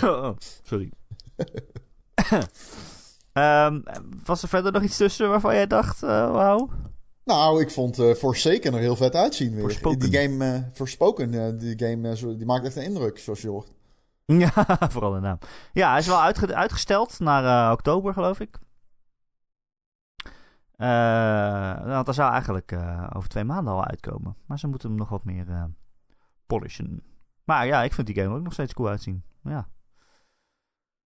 [0.04, 0.30] Oh,
[0.70, 0.92] sorry.
[3.34, 3.84] um,
[4.26, 6.70] was er verder nog iets tussen waarvan jij dacht, uh, wauw?
[7.24, 9.98] Nou, ik vond uh, Forsaken er heel vet uitzien weer.
[9.98, 13.72] Die game, uh, Forspoken, die game, die maakt echt een indruk, zoals je hoort.
[14.26, 15.38] Ja, vooral de naam.
[15.74, 18.60] Ja, hij is wel uitge uitgesteld naar oktober, geloof ik.
[21.86, 22.76] Want hij zou eigenlijk
[23.14, 24.36] over twee maanden al uitkomen.
[24.46, 25.72] Maar ze moeten hem nog wat meer
[26.46, 27.04] polishen.
[27.44, 29.24] Maar ja, ik vind die game ook nog steeds cool uitzien.
[29.44, 29.68] Ja.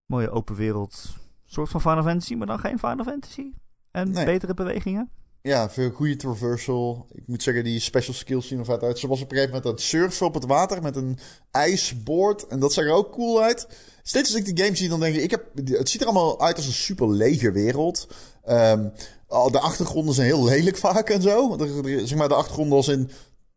[0.05, 1.15] Mooie open wereld.
[1.45, 3.51] Soort van Final Fantasy, maar dan geen Final Fantasy.
[3.91, 5.09] En betere bewegingen.
[5.41, 7.07] Ja, veel goede traversal.
[7.11, 8.99] Ik moet zeggen, die special skills zien er vet uit.
[8.99, 11.17] Ze was op een gegeven moment aan het surfen op het water met een
[11.51, 12.47] ijsboord.
[12.47, 13.67] En dat zag er ook cool uit.
[14.03, 15.21] Steeds als ik die game zie, dan denk ik...
[15.21, 18.07] ik heb, het ziet er allemaal uit als een super lege wereld.
[18.49, 18.91] Um,
[19.27, 21.57] de achtergronden zijn heel lelijk vaak en zo.
[21.83, 23.09] Zeg maar, de achtergronden als in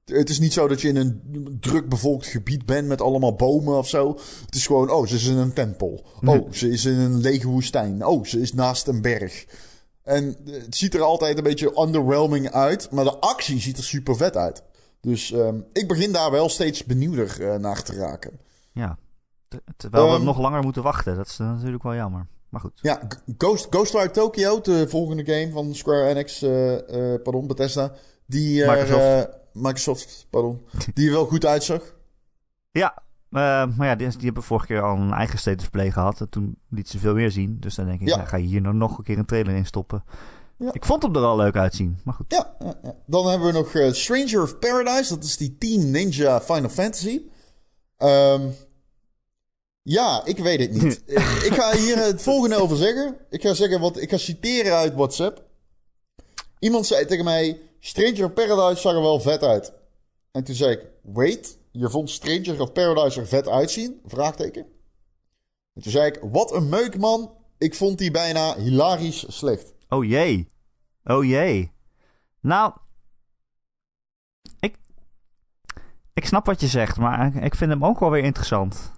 [0.04, 3.78] het is niet zo dat je in een druk bevolkt gebied bent met allemaal bomen
[3.78, 4.18] of zo.
[4.44, 6.06] Het is gewoon, oh, ze is in een tempel.
[6.24, 8.06] Oh, ze is in een lege woestijn.
[8.06, 9.46] Oh, ze is naast een berg.
[10.02, 14.16] En het ziet er altijd een beetje underwhelming uit, maar de actie ziet er super
[14.16, 14.62] vet uit.
[15.00, 18.40] Dus um, ik begin daar wel steeds benieuwder uh, naar te raken.
[18.72, 18.98] Ja,
[19.76, 21.16] terwijl um, we nog langer moeten wachten.
[21.16, 22.26] Dat is natuurlijk wel jammer.
[22.48, 22.78] Maar goed.
[22.82, 23.00] Ja,
[23.38, 27.92] Ghost, Ghostwire Tokyo, de volgende game van Square Enix, uh, uh, pardon, Bethesda.
[28.26, 29.28] Die, Microsoft.
[29.52, 30.66] Microsoft, pardon.
[30.94, 31.94] Die er wel goed uitzag.
[32.70, 35.90] Ja, uh, maar ja, die, die, hebben vorige keer al een eigen state of play
[35.90, 36.20] gehad.
[36.20, 37.56] En toen liet ze veel meer zien.
[37.60, 38.24] Dus dan denk ik, ja.
[38.24, 40.04] ga je hier nou nog een keer een trailer in stoppen.
[40.58, 40.72] Ja.
[40.72, 42.26] Ik vond hem er al leuk uitzien, maar goed.
[42.28, 42.94] Ja, ja, ja.
[43.06, 45.14] dan hebben we nog uh, Stranger of Paradise.
[45.14, 47.20] Dat is die Team Ninja Final Fantasy.
[47.98, 48.54] Um,
[49.88, 51.02] ja, ik weet het niet.
[51.48, 53.16] ik ga hier het volgende over zeggen.
[53.30, 55.44] Ik ga zeggen wat, ik ga citeren uit WhatsApp.
[56.58, 59.72] Iemand zei tegen mij: Stranger of Paradise zag er wel vet uit.
[60.32, 64.00] En toen zei ik: Wait, je vond Stranger of Paradise er vet uitzien?
[64.06, 64.66] Vraagteken.
[65.74, 67.34] En toen zei ik: Wat een meuk, man.
[67.58, 69.74] Ik vond die bijna hilarisch slecht.
[69.88, 70.48] Oh jee.
[71.04, 71.72] Oh jee.
[72.40, 72.72] Nou.
[74.60, 74.76] Ik.
[76.14, 78.94] Ik snap wat je zegt, maar ik vind hem ook wel weer interessant.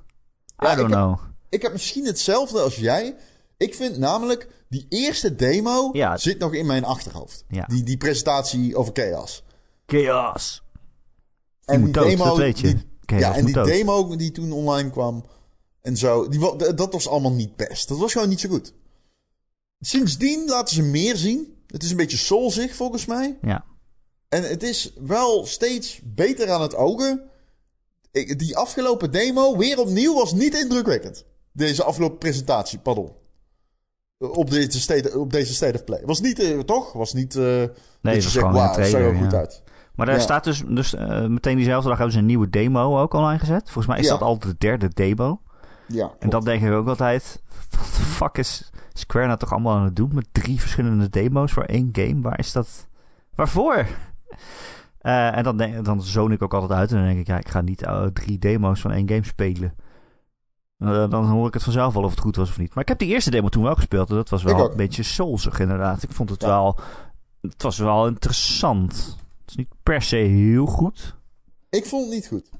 [0.62, 1.10] I don't ik know.
[1.10, 3.16] Heb, ik heb misschien hetzelfde als jij.
[3.56, 7.44] Ik vind namelijk, die eerste demo zit nog in mijn achterhoofd.
[7.66, 9.44] Die, die presentatie over Chaos.
[9.86, 10.62] Chaos.
[11.64, 12.76] Die en die demo, weet je.
[13.06, 15.24] ja, en die demo die toen online kwam
[15.88, 17.88] en zo, die, dat was allemaal niet best.
[17.88, 18.72] Dat was gewoon niet zo goed.
[19.80, 21.56] Sindsdien laten ze meer zien.
[21.66, 23.38] Het is een beetje soulzig volgens mij.
[23.42, 23.64] Ja.
[24.28, 27.30] En het is wel steeds beter aan het ogen.
[28.12, 31.24] Die afgelopen demo, weer opnieuw, was niet indrukwekkend.
[31.52, 33.12] Deze afgelopen presentatie, pardon.
[34.18, 36.02] Op deze, state, op deze state of play.
[36.04, 36.92] Was niet, uh, toch?
[36.92, 37.34] Was niet.
[37.34, 37.42] Uh,
[38.00, 39.62] nee, dat wow, trailer, zag er goed uit.
[39.94, 43.12] Maar daar staat dus, dus uh, meteen diezelfde dag hebben ze een nieuwe demo ook
[43.12, 43.62] online gezet.
[43.64, 44.10] Volgens mij is ja.
[44.10, 45.40] dat al de derde demo.
[45.86, 46.06] Ja.
[46.06, 46.22] Klopt.
[46.22, 49.84] En dan denk ik ook altijd: wat de fuck is Square nou toch allemaal aan
[49.84, 52.20] het doen met drie verschillende demo's voor één game?
[52.20, 52.88] Waar is dat?
[53.34, 53.86] Waarvoor?
[55.08, 57.38] Uh, en dan, denk, dan zoon ik ook altijd uit en dan denk ik: ja,
[57.38, 59.74] ik ga niet uh, drie demo's van één game spelen.
[60.78, 62.74] Uh, dan hoor ik het vanzelf wel of het goed was of niet.
[62.74, 64.10] Maar ik heb die eerste demo toen wel gespeeld.
[64.10, 66.02] En dat was wel een beetje soulsig inderdaad.
[66.02, 66.48] Ik vond het ja.
[66.48, 66.78] wel...
[67.40, 69.16] Het was wel interessant.
[69.40, 71.16] Het is niet per se heel goed.
[71.70, 72.50] Ik vond het niet goed.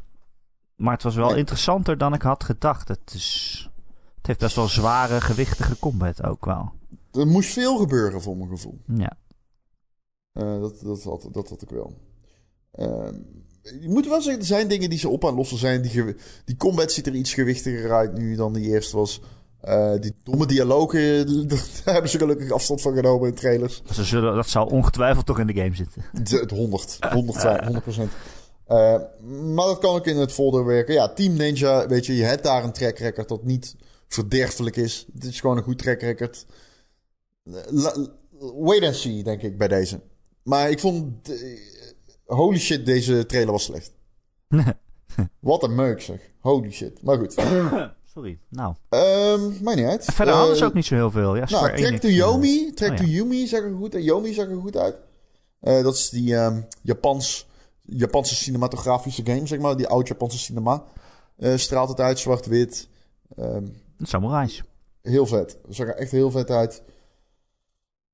[0.76, 1.38] Maar het was wel nee.
[1.38, 2.88] interessanter dan ik had gedacht.
[2.88, 3.70] Het, is,
[4.16, 6.72] het heeft best wel zware, gewichtige combat ook wel.
[7.12, 8.80] Er moest veel gebeuren voor mijn gevoel.
[8.86, 9.12] Ja.
[10.32, 12.07] Uh, dat, dat, had, dat had ik wel.
[12.78, 13.08] Uh,
[13.80, 15.82] je moet wel zeggen, er zijn dingen die ze op aan lossen zijn.
[15.82, 16.04] Die,
[16.44, 19.20] die combat ziet er iets gewichtiger uit nu dan die eerste was.
[19.64, 23.82] Uh, die domme dialogen, daar hebben ze gelukkig afstand van genomen in trailers.
[23.92, 26.04] Ze zullen, dat zal ongetwijfeld toch in de game zitten.
[26.12, 28.12] Het 100, 100, 100 procent.
[28.68, 28.76] Uh,
[29.54, 30.94] maar dat kan ook in het folder werken.
[30.94, 33.76] Ja, Team Ninja, weet je, je hebt daar een track record dat niet
[34.08, 35.06] verderfelijk is.
[35.14, 36.46] Het is gewoon een goed track record.
[38.38, 40.00] wait and see, denk ik, bij deze.
[40.42, 41.28] Maar ik vond...
[42.28, 43.92] Holy shit, deze trailer was slecht.
[45.40, 46.20] Wat een meuk zeg.
[46.40, 47.02] Holy shit.
[47.02, 47.32] Maar goed.
[48.14, 48.38] Sorry.
[48.48, 48.74] Nou.
[48.88, 50.04] Um, maakt niet uit.
[50.04, 51.36] Verder uh, hadden ze ook niet zo heel veel.
[51.36, 52.72] Ja, nou, Track to Yomi.
[52.74, 53.02] Track oh, ja.
[53.02, 54.04] to Yumi zag er goed uit.
[54.04, 54.96] Yomi zag er goed uit.
[55.60, 57.48] Uh, dat is die um, Japans,
[57.80, 59.76] Japanse cinematografische game, zeg maar.
[59.76, 60.84] Die oud-Japanse cinema.
[61.38, 62.88] Uh, straalt het uit, zwart-wit.
[63.38, 64.62] Um, Samurais.
[65.02, 65.58] Heel vet.
[65.68, 66.82] Zag er echt heel vet uit.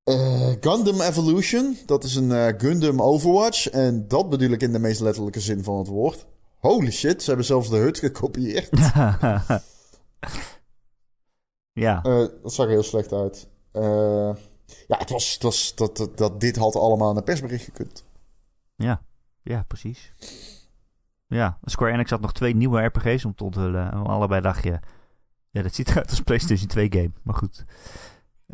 [0.09, 3.69] Uh, Gundam Evolution, dat is een uh, Gundam Overwatch.
[3.69, 6.25] En dat bedoel ik in de meest letterlijke zin van het woord.
[6.59, 8.69] Holy shit, ze hebben zelfs de hut gekopieerd.
[11.79, 12.03] Ja.
[12.03, 13.49] Eh, dat zag er heel slecht uit.
[13.71, 14.35] Eh,
[14.87, 18.05] ja, het was, het was dat, dat, dat dit had allemaal in een persbericht gekund.
[18.75, 19.01] Ja,
[19.43, 20.13] ja, precies.
[21.27, 23.91] Ja, Square Enix had nog twee nieuwe RPG's om te onthullen.
[23.91, 24.79] En allebei dacht je,
[25.49, 27.11] ja, dat ziet eruit als PlayStation 2 game.
[27.23, 27.65] Maar goed.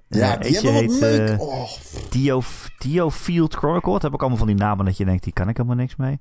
[0.07, 1.29] Ja, Eh, die hebben wat heet, leuk.
[1.29, 1.69] eh, oh,
[2.09, 2.41] Dio,
[2.77, 3.93] Dio Field Chronicle.
[3.93, 5.95] Het heb ik allemaal van die namen dat je denkt, die kan ik helemaal niks
[5.95, 6.19] mee.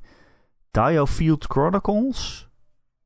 [0.71, 2.49] Dio Field Chronicles.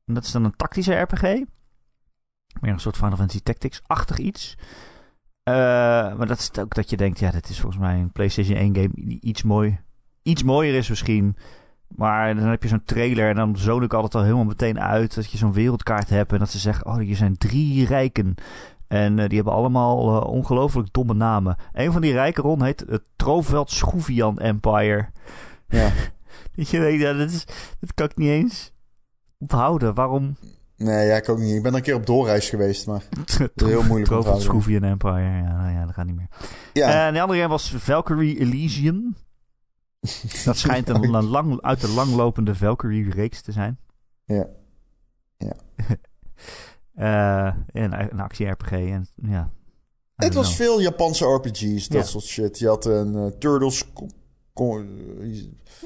[0.05, 1.21] En dat is dan een tactische RPG.
[1.21, 4.57] Meer een soort Final Fantasy Tactics-achtig iets.
[5.43, 5.53] Eh,
[6.17, 8.75] maar dat is ook dat je denkt, ja, dit is volgens mij een PlayStation 1
[8.75, 9.79] game die iets mooi,
[10.21, 11.35] iets mooier is misschien.
[11.87, 15.15] Maar dan heb je zo'n trailer en dan zoon ik altijd al helemaal meteen uit
[15.15, 18.35] dat je zo'n wereldkaart hebt en dat ze zeggen, oh, hier zijn drie rijken.
[18.87, 21.55] En eh, die hebben allemaal eh, ongelooflijk domme namen.
[21.73, 25.09] Een van die rijken Ron heet het Troveld Schroevian Empire.
[25.67, 25.91] ja.
[26.55, 27.45] Dat je ja, dat, is,
[27.79, 28.73] dat kan ik niet eens
[29.37, 29.93] onthouden.
[29.93, 30.37] Waarom?
[30.77, 31.55] Nee, ja, ik ook niet.
[31.55, 33.03] Ik ben er een keer op doorreis geweest, maar
[33.55, 35.19] heel moeilijk om te Empire.
[35.19, 36.27] Ja, nou ja, dat gaat niet meer.
[36.73, 37.07] ja.
[37.07, 39.15] En de andere was Valkyrie Elysium.
[40.45, 43.79] Dat schijnt een, lang, uit de langlopende Valkyrie-reeks te zijn.
[44.25, 44.47] Ja.
[45.37, 45.49] Eh,
[46.95, 48.71] en een actie-RPG.
[48.71, 49.51] En, ja,
[50.15, 50.57] Het was know.
[50.67, 52.07] veel Japanse RPG's, dat Ja.
[52.07, 52.59] soort shit.
[52.59, 53.83] Je had een eh, Turtles.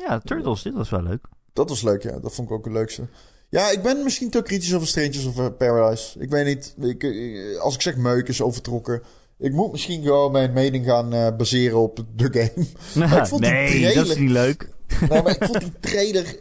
[0.08, 1.28] Ja, Turtles, dit was wel leuk.
[1.54, 2.20] dat was leuk, ja.
[2.20, 3.08] Dat vond ik ook het leukste.
[3.50, 6.20] Ja, ik ben misschien te kritisch over Strangers of eh, Paradise.
[6.20, 6.76] Ik weet niet.
[6.90, 9.02] Ik, eh, als ik zeg meuk is overtrokken.
[9.38, 12.66] Ik moet misschien gewoon mijn mening gaan eh, baseren op de game.
[13.10, 14.70] Maar ik vond die nee, trailer- dat is niet leuk.
[15.10, 16.38] nee, maar ik vond die trailer...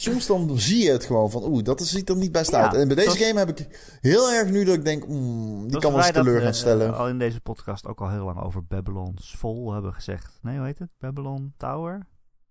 [0.00, 1.44] Soms dan zie je het gewoon van...
[1.44, 2.74] Oeh, dat ziet er niet best Ja, uit.
[2.74, 5.06] En bij deze game heb ik heel erg nu dat ik denk...
[5.06, 6.96] mm, die kan wel eens dat, teleur eh, gaan stellen.
[6.96, 10.38] al in deze podcast ook al heel lang over Babylon's Vol hebben gezegd.
[10.42, 10.88] Nee, hoe heet het?
[10.98, 12.06] Babylon Tower?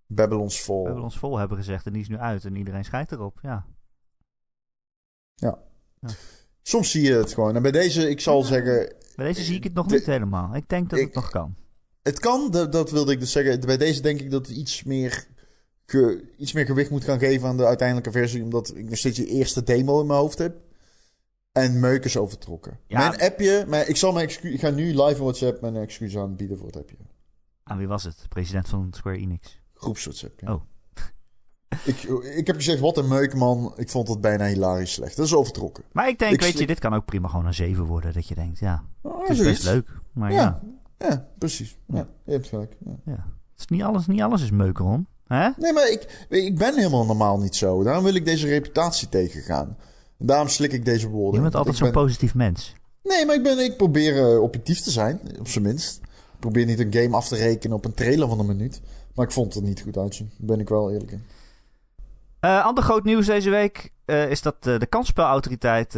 [0.07, 0.83] Babylon's Fall.
[0.83, 3.39] Babylon's Vol hebben gezegd en die is nu uit en iedereen schijt erop.
[3.41, 3.65] Ja.
[6.61, 7.55] Soms zie je het gewoon.
[7.55, 8.95] En bij deze, ik zal zeggen...
[9.15, 10.55] Bij deze zie ik het nog De- niet helemaal.
[10.55, 11.55] Ik denk dat ik- het nog kan.
[12.01, 13.59] Het kan, dat, dat wilde ik dus zeggen.
[13.59, 15.27] Bij deze denk ik dat het iets meer,
[16.37, 18.43] iets meer gewicht moet gaan geven aan de uiteindelijke versie.
[18.43, 20.57] Omdat ik nog steeds die eerste demo in mijn hoofd heb.
[21.51, 22.79] En meuk is overtrokken.
[22.87, 23.07] Ja.
[23.09, 26.17] Mijn appje, mijn, ik, zal mijn excu- ik ga nu live in WhatsApp mijn excuus
[26.17, 26.95] aanbieden voor het appje.
[27.63, 28.25] Aan wie was het?
[28.29, 29.61] President van Square Enix.
[29.73, 30.39] Groeps WhatsApp.
[30.39, 30.53] Ja.
[30.53, 30.61] Oh.
[31.85, 32.01] Ik,
[32.35, 33.73] ik heb gezegd, wat een meuk man.
[33.75, 35.15] Ik vond het bijna hilarisch slecht.
[35.15, 35.83] Dat is overtrokken.
[35.91, 38.13] Maar ik denk, Ik weet je, dit kan ook prima gewoon een 7 worden.
[38.13, 39.59] Dat je denkt, ja, Oh, het is zoiets.
[39.63, 39.89] best leuk.
[40.13, 40.61] Maar ja,
[40.97, 41.77] Ja, ja precies.
[41.87, 42.75] Ja, je hebt gelijk.
[42.85, 42.95] Ja.
[43.05, 43.11] ja.
[43.51, 45.07] Het is niet, alles, niet alles is meukeron.
[45.29, 45.49] Hè?
[45.57, 47.83] Nee, maar ik, ik ben helemaal normaal niet zo.
[47.83, 49.77] Daarom wil ik deze reputatie tegengaan.
[50.19, 51.35] En daarom slik ik deze woorden.
[51.35, 52.75] Je bent altijd zo'n ben- positief mens.
[53.03, 55.97] Nee, maar ik, ben, ik probeer eh, objectief te zijn, op zijn minst.
[56.33, 58.81] Ik probeer niet een game af te rekenen op een trailer van een minuut.
[59.15, 60.31] Maar ik vond het er niet goed uitzien.
[60.37, 61.23] Daar ben ik wel eerlijk in.
[62.39, 65.93] Eh ander groot nieuws deze week eh, is dat de kansspelautoriteit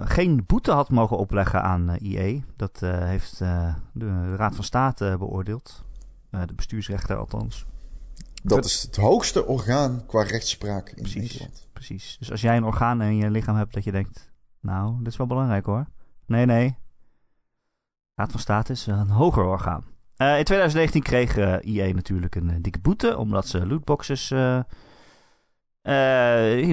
[0.00, 2.40] geen boete had mogen opleggen aan EA.
[2.56, 3.38] Dat heeft
[3.92, 5.86] de Raad van State beoordeeld.
[6.30, 7.66] De bestuursrechter althans.
[8.42, 11.22] Dat is het hoogste orgaan qua rechtspraak in Precies.
[11.22, 11.68] Nederland.
[11.72, 12.16] Precies.
[12.18, 14.30] Dus als jij een orgaan in je lichaam hebt dat je denkt...
[14.60, 15.86] Nou, dit is wel belangrijk hoor.
[16.26, 16.76] Nee, nee.
[18.14, 19.84] Raad van State is een hoger orgaan.
[20.16, 23.16] Eh, in 2019 kreeg eh EA natuurlijk een eh, dikke boete...
[23.16, 24.66] omdat ze lootboxes in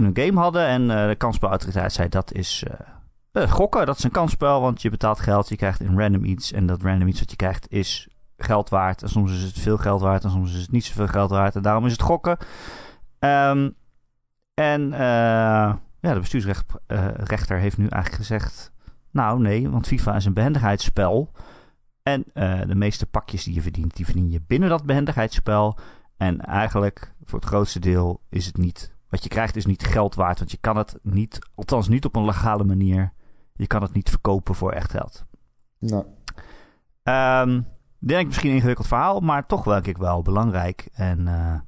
[0.03, 0.65] hun game hadden.
[0.67, 2.63] En de kansspelautoriteit zei dat is
[3.33, 3.85] gokken.
[3.85, 5.49] Dat is een kansspel, want je betaalt geld.
[5.49, 6.51] Je krijgt een random iets.
[6.51, 8.07] En dat random iets wat je krijgt is
[8.45, 9.01] geld waard.
[9.01, 11.55] En soms is het veel geld waard en soms is het niet zoveel geld waard.
[11.55, 12.37] En daarom is het gokken.
[13.19, 13.69] Ehm,
[14.53, 14.99] en eh,
[15.99, 18.73] ja, de bestuursrechter heeft nu eigenlijk gezegd...
[19.11, 21.31] Nou, nee, want FIFA is een behendigheidsspel.
[22.03, 25.77] En eh, de meeste pakjes die je verdient, die verdien je binnen dat behendigheidsspel.
[26.17, 28.93] En eigenlijk, voor het grootste deel, is het niet...
[29.09, 31.39] Wat je krijgt is niet geld waard, want je kan het niet...
[31.55, 33.13] Althans niet op een legale manier.
[33.53, 35.25] Je kan het niet verkopen voor echt geld.
[35.79, 36.05] Nou,
[37.99, 40.87] denk ik misschien een ingewikkeld verhaal, maar toch wel, ik wel belangrijk.
[40.93, 41.59] En eh,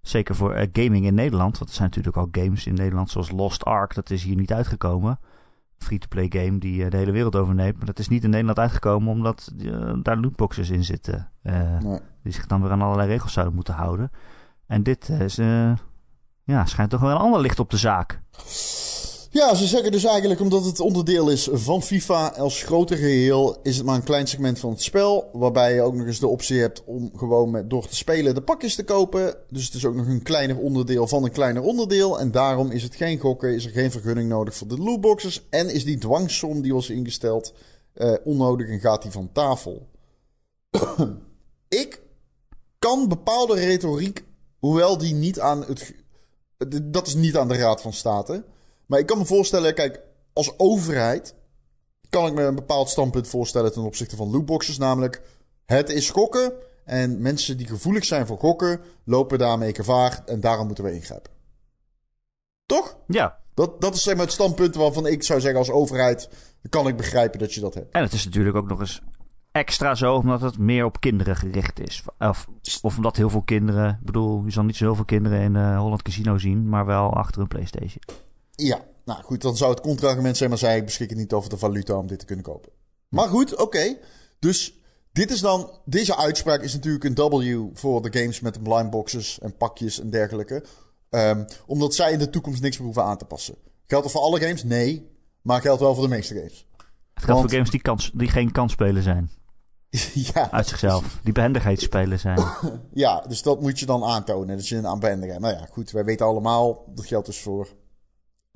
[0.00, 3.30] zeker voor eh, gaming in Nederland, want er zijn natuurlijk al games in Nederland zoals
[3.30, 5.18] Lost Ark, dat is hier niet uitgekomen.
[5.78, 9.12] Free-to-play game die eh, de hele wereld overneemt, maar dat is niet in Nederland uitgekomen
[9.12, 9.52] omdat
[10.02, 11.30] daar lootboxes in zitten.
[12.22, 14.10] die zich dan weer aan allerlei regels zouden moeten houden.
[14.66, 15.36] En dit is,
[16.44, 18.20] ja, schijnt toch wel een ander licht op de zaak.
[19.32, 23.76] Ja, ze zeggen dus eigenlijk omdat het onderdeel is van FIFA als groter geheel, is
[23.76, 25.30] het maar een klein segment van het spel.
[25.32, 28.42] Waarbij je ook nog eens de optie hebt om gewoon met, door te spelen de
[28.42, 29.36] pakjes te kopen.
[29.48, 32.20] Dus het is ook nog een kleiner onderdeel van een kleiner onderdeel.
[32.20, 35.46] En daarom is het geen gokken, is er geen vergunning nodig voor de lootboxes.
[35.50, 37.54] En is die dwangsom die was ingesteld
[37.92, 39.88] eh, onnodig en gaat die van tafel.
[41.68, 42.02] Ik
[42.78, 44.24] kan bepaalde retoriek,
[44.58, 45.94] hoewel die niet aan het.
[46.82, 48.44] Dat is niet aan de Raad van State.
[48.90, 50.00] Maar ik kan me voorstellen, kijk,
[50.32, 51.34] als overheid
[52.08, 54.78] kan ik me een bepaald standpunt voorstellen ten opzichte van lootboxes.
[54.78, 55.22] Namelijk,
[55.66, 56.52] het is gokken.
[56.84, 60.22] En mensen die gevoelig zijn voor gokken, lopen daarmee gevaar.
[60.26, 61.32] En daarom moeten we ingrijpen.
[62.66, 62.96] Toch?
[63.06, 63.38] Ja.
[63.54, 66.28] Dat, dat is zeg maar het standpunt waarvan ik zou zeggen als overheid...
[66.68, 67.92] kan ik begrijpen dat je dat hebt.
[67.94, 69.00] En het is natuurlijk ook nog eens
[69.52, 72.04] extra zo omdat het meer op kinderen gericht is.
[72.18, 72.46] Of,
[72.82, 73.88] of omdat heel veel kinderen...
[73.88, 76.68] Ik bedoel, je zal niet zo heel veel kinderen in uh, Holland Casino zien...
[76.68, 78.28] maar wel achter een Playstation.
[78.60, 80.50] Ja, nou goed, dan zou het contra-argument zijn...
[80.50, 82.72] maar zij beschikken niet over de valuta om dit te kunnen kopen.
[83.08, 83.96] Maar goed, oké.
[84.38, 84.74] Dus
[85.12, 85.70] dit is dan...
[85.84, 90.64] Deze uitspraak is natuurlijk een W voor de games met blindboxes en pakjes en dergelijke.
[91.10, 93.54] Um, omdat zij in de toekomst niks meer hoeven aan te passen.
[93.86, 94.64] Geldt dat voor alle games?
[94.64, 95.08] Nee.
[95.42, 96.66] Maar geldt wel voor de meeste games.
[97.14, 99.30] Het geldt voor games die, kans, die geen kansspelen zijn.
[100.34, 100.50] ja.
[100.50, 101.20] Uit zichzelf.
[101.22, 102.40] Die behendigheidsspelen zijn.
[102.92, 104.56] ja, dus dat moet je dan aantonen.
[104.56, 105.40] Dat je een aan behendigheid.
[105.40, 105.90] Nou ja, goed.
[105.90, 106.84] Wij weten allemaal.
[106.94, 107.68] Dat geldt dus voor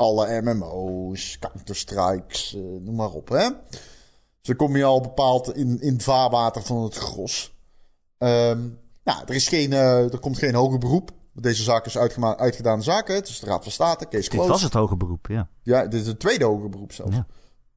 [0.04, 3.28] alle MMO's, Counter-Strikes, uh, noem maar op.
[3.28, 3.48] Hè?
[3.70, 7.54] Dus dan kom je al bepaald in, in het vaarwater van het gros.
[8.18, 11.10] Um, nou, er, is geen, uh, er komt geen hoger beroep.
[11.32, 13.14] Deze zaak is uitgedaan zaken.
[13.14, 14.40] Het is de Raad van State, case closed.
[14.40, 15.48] Dit was het hoger beroep, ja.
[15.62, 17.14] Ja, dit is het tweede hoger beroep zelf.
[17.14, 17.26] Ja.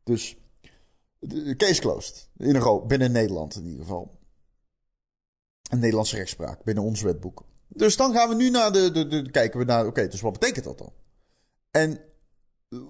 [0.04, 0.38] Dus,
[1.58, 2.30] case closed.
[2.38, 4.20] In Euro, binnen Nederland in ieder geval.
[5.70, 7.44] Een Nederlandse rechtspraak, binnen ons wetboek.
[7.68, 10.34] Dus dan gaan we nu naar de, de, de kijken we naar, oké, dus wat
[10.34, 10.94] betekent dat dan?
[11.72, 12.00] En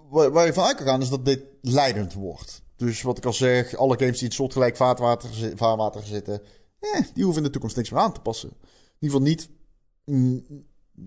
[0.09, 2.61] waar, waar je van uit kan gaan is dat dit leidend wordt.
[2.75, 6.41] Dus wat ik al zeg, alle games die in het soortgelijk vaarwater, vaarwater zitten,
[6.79, 8.49] eh, die hoeven in de toekomst niks meer aan te passen.
[8.49, 8.57] In
[8.99, 9.49] ieder geval niet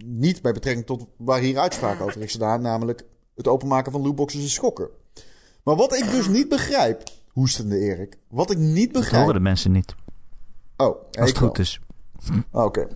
[0.05, 3.05] niet bij betrekking tot waar hier uitspraak over is gedaan, namelijk
[3.35, 4.89] het openmaken van lootboxes is schokken.
[5.63, 9.13] Maar wat ik dus niet begrijp, hoestende Erik, wat ik niet begrijp.
[9.13, 9.95] Dat horen de mensen niet.
[10.77, 11.81] Oh, als het goed is.
[12.53, 12.87] Oh, oké.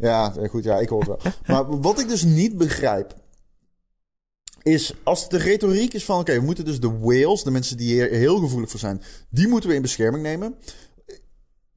[0.00, 1.32] Ja, goed, ja, ik hoor het wel.
[1.46, 3.14] Maar wat ik dus niet begrijp,
[4.72, 7.86] is als de retoriek is van: oké, we moeten dus de whales, de mensen die
[7.86, 10.54] hier heel gevoelig voor zijn, die moeten we in bescherming nemen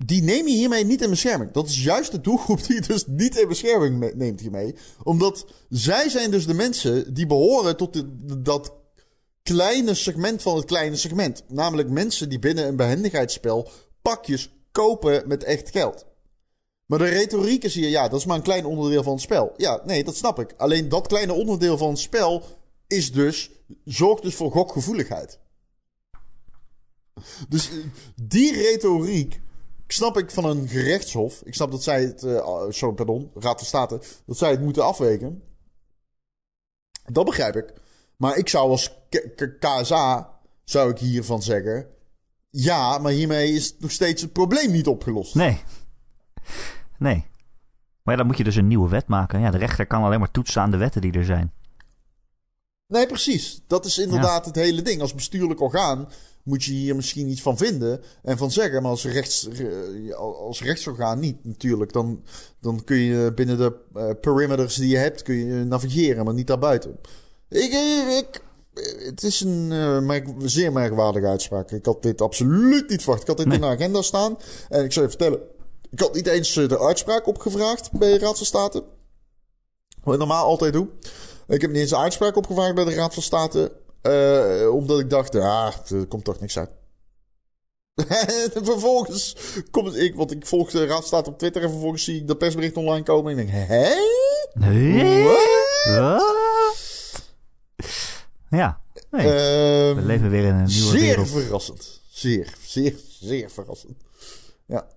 [0.05, 1.51] die neem je hiermee niet in bescherming.
[1.51, 4.75] Dat is juist de doelgroep die je dus niet in bescherming neemt hiermee.
[5.03, 8.03] Omdat zij zijn dus de mensen die behoren tot
[8.43, 8.73] dat
[9.43, 11.43] kleine segment van het kleine segment.
[11.47, 13.69] Namelijk mensen die binnen een behendigheidsspel
[14.01, 16.05] pakjes kopen met echt geld.
[16.85, 19.53] Maar de retoriek is hier, ja, dat is maar een klein onderdeel van het spel.
[19.57, 20.53] Ja, nee, dat snap ik.
[20.57, 22.43] Alleen dat kleine onderdeel van het spel
[22.95, 23.51] is dus,
[23.85, 25.39] zorgt dus voor gokgevoeligheid.
[27.49, 27.77] Dus eh,
[28.15, 29.41] die retoriek
[29.87, 31.41] snap ik van een gerechtshof.
[31.43, 32.19] Ik snap dat zij het.
[32.69, 33.31] Sorry, pardon.
[33.33, 34.01] Raad van State.
[34.25, 35.43] Dat zij het moeten afweken.
[37.05, 37.73] Dat begrijp ik.
[38.17, 38.95] Maar ik zou als
[39.59, 40.31] KSA.
[40.63, 41.87] Zou ik hiervan zeggen.
[42.49, 45.35] Ja, maar hiermee is nog steeds het probleem niet opgelost.
[45.35, 45.61] Nee.
[46.97, 47.25] Nee.
[48.03, 49.39] Maar ja, dan moet je dus een nieuwe wet maken.
[49.39, 51.51] Ja, de rechter kan alleen maar toetsen aan de wetten die er zijn.
[52.93, 53.61] Nee, precies.
[53.67, 55.01] Dat is inderdaad het hele ding.
[55.01, 56.09] Als bestuurlijk orgaan
[56.43, 58.81] moet je hier misschien iets van vinden en van zeggen.
[58.81, 61.93] Maar als, rechts, eh, als rechtsorgaan niet natuurlijk.
[61.93, 62.23] Dan,
[62.59, 66.47] dan kun je binnen de uh, perimeters die je hebt, kun je navigeren, maar niet
[66.47, 66.99] daarbuiten.
[67.49, 67.73] Ik,
[68.19, 68.41] ik,
[69.05, 71.71] het is een uh, merk, zeer merkwaardige uitspraak.
[71.71, 73.21] Ik had dit absoluut niet verwacht.
[73.21, 74.37] Ik had dit in de agenda staan.
[74.69, 75.39] En ik zou je vertellen,
[75.89, 78.83] ik had niet eens de uitspraak opgevraagd bij de Raad van State.
[80.03, 80.87] Wat ik normaal altijd doe.
[81.47, 83.71] Ik heb niet eens een uitspraak opgevraagd bij de Raad van State.
[84.01, 86.69] Uh, omdat ik dacht, ah, er komt toch niks uit.
[88.63, 89.35] vervolgens
[89.71, 92.77] komt ik, want ik volg de raadstaat op Twitter en vervolgens zie ik dat persbericht
[92.77, 93.93] online komen en ik denk, hé?
[94.53, 95.23] Nee?
[98.49, 98.81] Ja,
[99.11, 99.27] nee.
[99.27, 101.27] Um, we leven weer in een nieuwe zeer wereld.
[101.27, 102.01] Zeer verrassend.
[102.09, 103.97] Zeer, zeer, zeer verrassend.
[104.65, 104.87] Ja.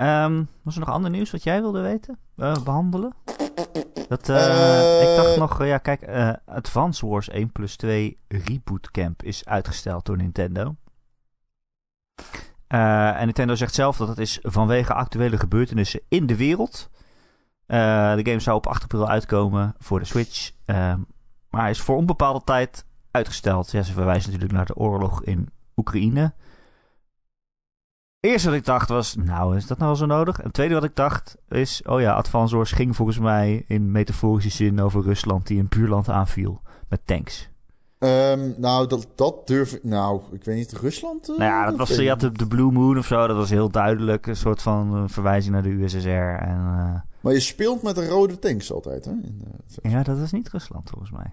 [0.00, 2.18] Um, was er nog ander nieuws wat jij wilde weten?
[2.36, 3.14] Uh, behandelen?
[4.08, 9.22] Dat, uh, ik dacht nog, ja, kijk, uh, Advance Wars 1 plus 2 Reboot Camp
[9.22, 10.76] is uitgesteld door Nintendo.
[12.66, 16.90] En Nintendo zegt zelf dat het is vanwege actuele gebeurtenissen in de wereld.
[17.66, 20.50] de game zou op 8 april uitkomen voor de Switch.
[20.66, 23.70] maar hij is voor onbepaalde tijd uitgesteld.
[23.70, 26.32] Ja, ze verwijzen natuurlijk naar de oorlog in Oekraïne.
[28.20, 30.38] Eerst wat ik dacht was, nou, is dat nou wel zo nodig?
[30.38, 33.90] En het tweede wat ik dacht is, oh ja, Advance Wars ging volgens mij in
[33.90, 37.48] metaforische zin over Rusland die een buurland aanviel met tanks.
[37.98, 39.84] Um, nou, dat, dat durf ik.
[39.84, 41.28] Nou, ik weet niet, Rusland?
[41.28, 43.50] Uh, nou ja, dat was, je had de, de, Blue Moon of zo, dat was
[43.50, 44.26] heel duidelijk.
[44.26, 46.08] Een soort van uh, verwijzing naar de USSR.
[46.08, 49.10] En, uh, maar je speelt met de rode tanks altijd, hè?
[49.10, 49.52] In,
[49.82, 51.32] ja, dat is niet Rusland volgens mij.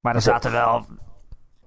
[0.00, 0.86] Maar er zaten wel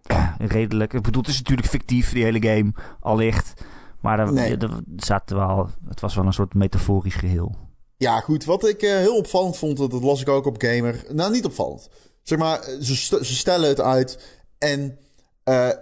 [0.37, 0.93] redelijk.
[0.93, 3.53] Ik bedoel, het is natuurlijk fictief, die hele game, allicht.
[3.99, 4.57] Maar er, nee.
[4.57, 7.55] er, zaten wel, het was wel een soort metaforisch geheel.
[7.97, 8.45] Ja, goed.
[8.45, 11.05] Wat ik uh, heel opvallend vond, dat las ik ook op Gamer.
[11.09, 11.89] Nou, niet opvallend.
[12.23, 14.97] Zeg maar, ze, st ze stellen het uit en
[15.43, 15.75] Eh, eh,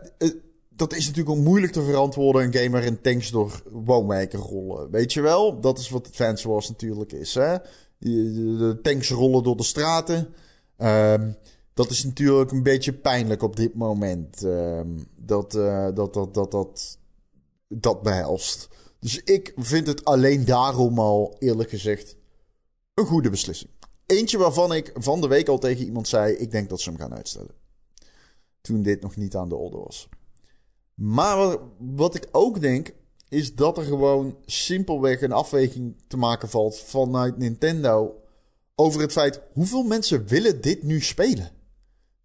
[0.69, 4.91] dat is natuurlijk ook moeilijk te verantwoorden, een game waarin tanks door woonwijken rollen.
[4.91, 5.59] Weet je wel?
[5.59, 7.33] Dat is wat Advance Wars natuurlijk is.
[7.33, 7.57] Hè?
[7.97, 10.33] De, de tanks rollen door de straten.
[10.77, 11.31] Ehm,
[11.79, 14.43] dat is natuurlijk een beetje pijnlijk op dit moment.
[14.43, 16.97] Ehm, dat, uh, dat, dat, dat,
[17.67, 18.67] dat, behelst.
[18.99, 22.15] Dus ik vind het alleen daarom al, eerlijk gezegd,
[22.93, 23.71] een goede beslissing.
[24.05, 26.99] Eentje waarvan ik van de week al tegen iemand zei: ik denk dat ze hem
[26.99, 27.55] gaan uitstellen.
[28.61, 30.09] Toen dit nog niet aan de orde was.
[30.93, 32.93] Maar wat ik ook denk,
[33.29, 38.21] is dat er gewoon simpelweg een afweging te maken valt vanuit Nintendo
[38.75, 41.57] over het feit hoeveel mensen willen dit nu spelen.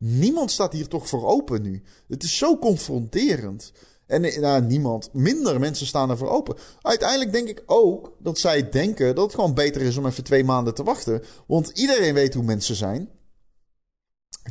[0.07, 1.83] Niemand staat hier toch voor open nu.
[2.09, 3.73] Het is zo confronterend.
[4.07, 6.57] En eh, nou, niemand, minder mensen staan ervoor open.
[6.83, 10.45] Uiteindelijk denk ik ook dat zij denken dat het gewoon beter is om even twee
[10.45, 11.23] maanden te wachten.
[11.47, 13.09] Want iedereen weet hoe mensen zijn.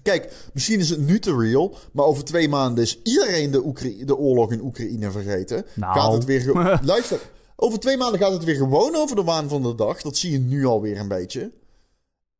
[0.01, 4.18] Kijk, misschien is het nu te real, maar over twee maanden is iedereen de, de
[4.18, 5.66] oorlog in Oekraïne vergeten.
[5.76, 5.99] Nou.
[5.99, 6.54] Gaat het weer.
[6.84, 7.20] Luister,
[7.56, 10.01] over twee maanden gaat het weer gewoon over de waan van de dag.
[10.01, 11.51] Dat zie je nu alweer een beetje.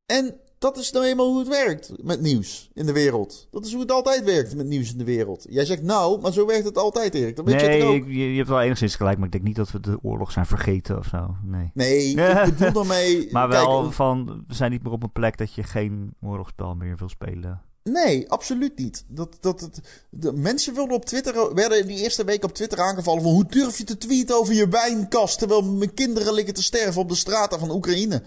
[0.05, 3.47] En dat is nou eenmaal hoe het werkt met nieuws in de wereld.
[3.51, 5.45] Dat is hoe het altijd werkt met nieuws in de wereld.
[5.49, 7.36] Jij zegt nou, maar zo werkt het altijd, Erik.
[7.36, 8.07] Weet nee, je, ook.
[8.07, 10.45] je, je hebt wel enigszins gelijk, maar ik denk niet dat we de oorlog zijn
[10.45, 11.36] vergeten of zo.
[11.43, 13.28] Nee, nee ik bedoel daarmee...
[13.32, 16.76] maar wel kijk, van, we zijn niet meer op een plek dat je geen oorlogsspel
[16.76, 17.61] meer wil spelen.
[17.84, 19.05] Nee, absoluut niet.
[19.07, 23.22] Dat, dat, dat, de mensen wilden op Twitter, werden die eerste week op Twitter aangevallen
[23.22, 27.01] van hoe durf je te tweeten over je wijnkast terwijl mijn kinderen liggen te sterven
[27.01, 28.22] op de straten van Oekraïne.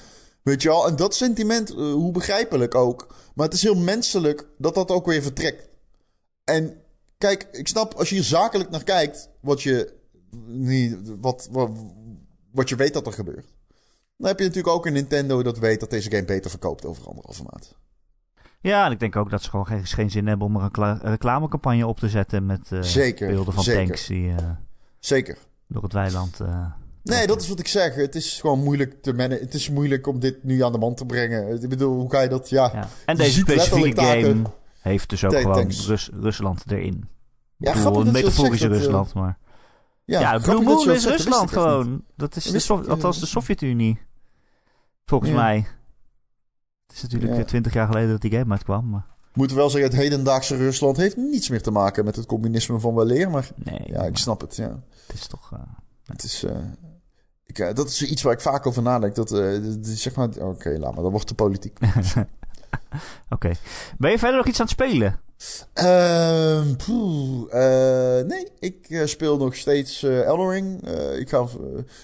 [0.46, 3.14] Weet je wel, en dat sentiment, uh, hoe begrijpelijk ook.
[3.34, 5.68] Maar het is heel menselijk dat dat ook weer vertrekt.
[6.44, 6.80] En
[7.18, 9.92] kijk, ik snap als je hier zakelijk naar kijkt, wat je,
[10.46, 11.70] niet, wat, wat,
[12.52, 13.54] wat je weet dat er gebeurt.
[14.16, 17.06] Dan heb je natuurlijk ook een Nintendo dat weet dat deze game beter verkoopt over
[17.06, 17.76] anderhalve maand.
[18.60, 21.00] Ja, en ik denk ook dat ze gewoon geen, geen zin hebben om er een
[21.00, 23.86] reclamecampagne op te zetten met uh, zeker, beelden van zeker.
[23.86, 24.36] tanks die uh,
[24.98, 25.38] zeker.
[25.66, 26.40] door het weiland.
[26.40, 26.66] Uh,
[27.08, 27.94] Nee, dat is wat ik zeg.
[27.94, 29.44] Het is gewoon moeilijk te managen.
[29.44, 31.62] Het is moeilijk om dit nu aan de man te brengen.
[31.62, 32.48] Ik bedoel, hoe ga je dat...
[32.48, 32.88] Ja, ja.
[33.06, 34.42] En deze specifieke game
[34.80, 37.08] heeft dus ook gewoon Rus Rusland erin.
[37.56, 39.38] Ja, bedoel, grappig een dat metaforische dat, Rusland, maar...
[40.04, 42.04] Ja, ja Blue dat Moon is dat zegt, Rusland dat gewoon.
[42.16, 44.00] Dat is de ik, althans eh, de Sovjet-Unie.
[45.04, 45.36] Volgens Ja.
[45.36, 45.66] mij.
[46.86, 47.44] Het is natuurlijk Ja.
[47.44, 48.90] twintig jaar geleden dat die game uitkwam.
[48.90, 52.26] Maar Ik moet wel zeggen, het hedendaagse Rusland heeft niets meer te maken met het
[52.26, 53.30] communisme van weleer.
[53.30, 54.56] Maar nee, ja, ik snap het.
[54.56, 54.82] Ja.
[55.06, 55.52] het is toch...
[55.52, 55.58] eh,
[56.04, 56.42] Het is...
[56.44, 56.56] eh,
[57.58, 59.14] eh, dat is iets waar ik vaak over nadenk.
[59.14, 60.28] Dat, eh, zeg maar...
[60.38, 61.02] Oké, laat maar.
[61.02, 61.78] Dat wordt de politiek.
[63.30, 63.52] Oké.
[63.98, 65.20] Ben je verder nog iets aan het spelen?
[65.72, 70.86] Ehm, poeh, eh, nee, ik speel nog steeds Elden Ring.
[70.86, 71.46] Eh, ik, ga,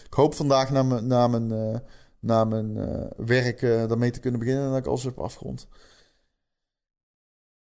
[0.06, 1.82] ik hoop vandaag na mijn, na mijn,
[2.20, 2.74] na mijn
[3.16, 4.64] werk daarmee te kunnen beginnen.
[4.64, 5.66] En dat ik alles heb afgerond.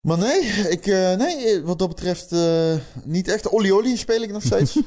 [0.02, 0.86] Maar nee, ik,
[1.18, 2.36] nee, wat dat betreft
[3.04, 3.50] niet echt.
[3.50, 4.80] Oli Oli speel ik nog steeds.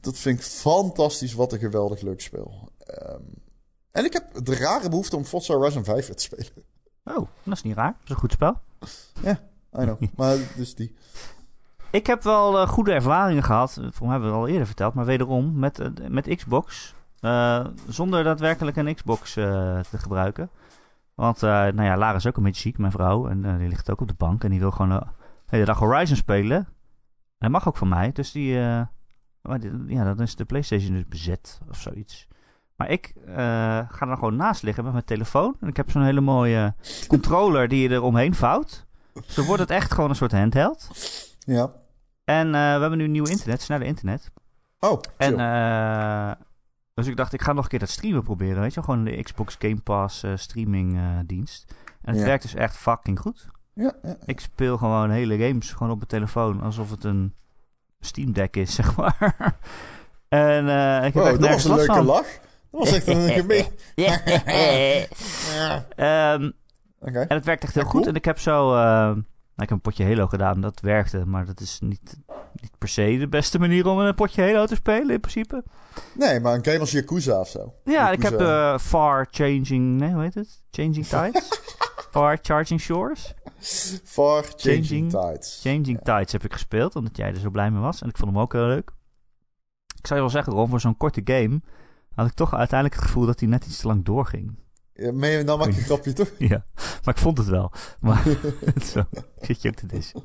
[0.00, 1.34] dat vind ik fantastisch.
[1.34, 2.68] Wat een geweldig leuk spel.
[2.78, 3.22] Ehm,
[3.90, 6.64] en ik heb de rare behoefte om Forza Horizon 5 weer te spelen.
[7.04, 7.92] Oh, dat is niet raar.
[7.92, 8.60] Dat is een goed spel.
[9.80, 10.00] I know.
[10.16, 10.96] maar dus die.
[11.90, 13.72] Ik heb wel eh, goede ervaringen gehad.
[13.72, 14.94] Volgens mij hebben we het al eerder verteld.
[14.94, 16.94] Maar wederom met, eh, met Xbox.
[17.20, 20.50] eh, zonder daadwerkelijk een Xbox te gebruiken.
[21.14, 23.28] Want nou ja, Lara is ook een beetje ziek, mijn vrouw.
[23.28, 24.44] En die ligt ook op de bank.
[24.44, 25.06] En die wil gewoon de
[25.46, 26.56] hele dag Horizon spelen.
[26.56, 26.66] En
[27.38, 28.12] dat mag ook van mij.
[28.12, 28.58] Dus die...
[29.46, 32.28] maar ja, dan is de Playstation dus bezet of zoiets.
[32.76, 35.56] Maar ik eh, ga er dan gewoon naast liggen met mijn telefoon.
[35.60, 36.74] En ik heb zo'n hele mooie
[37.08, 38.86] controller die je er omheen vouwt.
[39.12, 40.88] Dus dan wordt het echt gewoon een soort handheld.
[41.38, 41.72] Ja.
[42.24, 44.30] En eh, we hebben nu nieuw internet, sneller internet.
[44.80, 46.32] Oh, En eh,
[46.94, 48.82] dus ik dacht, ik ga nog een keer dat streamen proberen, weet je?
[48.82, 51.74] Gewoon de Xbox Game Pass streaming dienst.
[52.02, 52.26] En het Ja.
[52.26, 53.46] werkt dus echt fucking goed.
[53.74, 54.16] ja, ja.
[54.24, 57.34] Ik speel gewoon hele games gewoon op mijn telefoon, alsof het een
[58.00, 59.34] Steam Deck is, zeg maar.
[60.28, 62.04] en eh, ik heb Wow, echt dat was een leuke van.
[62.04, 62.26] lach.
[62.70, 63.66] Dat was echt een gemeen.
[65.56, 65.86] Ja.
[65.96, 66.50] Ehm.
[67.00, 67.98] En het werkt echt heel Ja, goed.
[68.00, 68.06] cool.
[68.06, 68.74] En ik heb zo...
[69.56, 71.26] nou, ik heb een potje Halo gedaan, dat werkte.
[71.26, 72.16] Maar dat is niet,
[72.60, 75.64] niet per se de beste manier om een potje Halo te spelen, in principe.
[76.14, 77.74] Nee, maar een game als Yakuza of zo.
[77.84, 79.94] Ja, ik heb eh, Far Changing...
[79.96, 80.62] Nee, hoe heet het?
[80.70, 81.60] Changing Tides?
[82.10, 83.34] Far Charging Shores?
[84.04, 85.60] Far Changing, Changing- Tides.
[85.62, 88.02] Changing Tides heb ik gespeeld, omdat jij er zo blij mee was.
[88.02, 88.90] En ik vond hem ook heel leuk.
[89.98, 91.60] Ik zou je wel zeggen, Ron, voor zo'n korte game...
[92.14, 94.58] had ik toch uiteindelijk het gevoel dat hij net iets te lang doorging.
[94.96, 96.30] Ja, meen je, nou maak je een grapje toch?
[96.52, 96.64] Ja,
[97.04, 97.72] maar ik vond het wel.
[98.00, 98.22] Maar
[98.92, 98.98] zo,
[99.38, 100.22] ik zit je ook te dissen.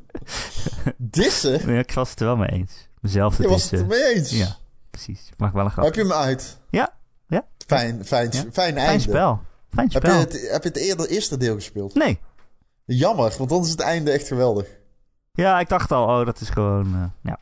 [0.97, 1.67] Dissen?
[1.67, 2.89] Nee, ik was het er wel mee eens.
[3.01, 3.89] Mezelf te Je was het dissen.
[3.91, 4.30] ermee eens.
[4.32, 4.55] Ja,
[4.89, 5.28] precies.
[5.32, 5.86] Ik mag wel een grap.
[5.86, 6.57] Heb je hem uit?
[6.69, 6.93] Ja,
[7.28, 7.45] ja.
[7.67, 8.43] Fijn, fijn, Ja.
[8.51, 8.82] fijn einde.
[8.86, 9.39] Fijn spel.
[9.74, 10.19] Fijn Heb je, spel.
[10.19, 11.93] het, heb je het eerder, eerste deel gespeeld?
[11.93, 12.19] Nee.
[12.86, 14.67] Jammer, want dan is het einde echt geweldig.
[15.34, 16.86] Ja, ik dacht al, oh, dat is gewoon...
[16.95, 17.39] eh, ja.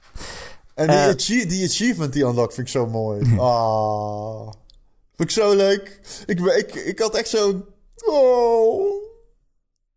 [0.73, 1.49] En die, Eh.
[1.49, 3.35] die achievement die unlock vind ik zo mooi.
[3.39, 4.51] Ah.
[5.19, 5.99] Vind ik zo leuk.
[6.25, 7.65] Ik, ik, ik had echt zo'n...
[8.05, 9.03] Oh.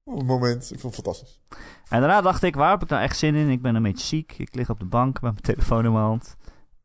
[0.04, 0.62] Een moment.
[0.72, 1.40] Ik vond het fantastisch.
[1.88, 3.48] En daarna dacht ik, waar heb ik nou echt zin in?
[3.50, 4.34] Ik ben een beetje ziek.
[4.38, 6.36] Ik lig op de bank met mijn telefoon in mijn hand.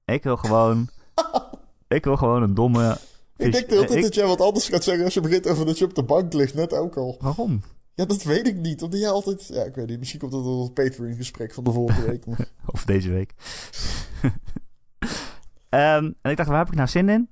[0.05, 0.89] Ik wil gewoon...
[1.87, 2.97] ik wil gewoon een domme...
[3.37, 5.47] Ik denk de hele tijd ik- dat jij wat anders gaat zeggen als je begint
[5.47, 6.53] over dat je op de bank ligt.
[6.53, 7.17] Net ook al.
[7.21, 7.61] Waarom?
[7.93, 8.81] Ja, dat weet ik niet.
[8.81, 9.47] Omdat jij altijd...
[9.47, 9.97] Ja, ik weet niet.
[9.99, 12.25] Misschien komt dat door het Patreon-gesprek van de vorige week.
[12.25, 13.33] maar- Of deze week.
[15.69, 17.29] Ehm, en ik dacht, waar heb ik nou zin in?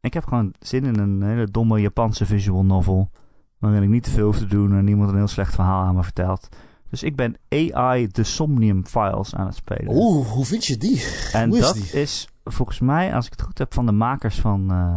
[0.00, 3.10] Ik heb gewoon zin in een hele domme Japanse visual novel.
[3.58, 5.94] Waarin ik niet te veel hoef te doen en niemand een heel slecht verhaal aan
[5.94, 6.48] me vertelt.
[6.90, 9.94] Dus ik ben AI The Somnium Files aan het spelen.
[9.96, 11.04] Oeh, hoe vind je die?
[11.32, 11.90] en is dat die?
[11.92, 14.96] is volgens mij, als ik het goed heb, van de makers van eh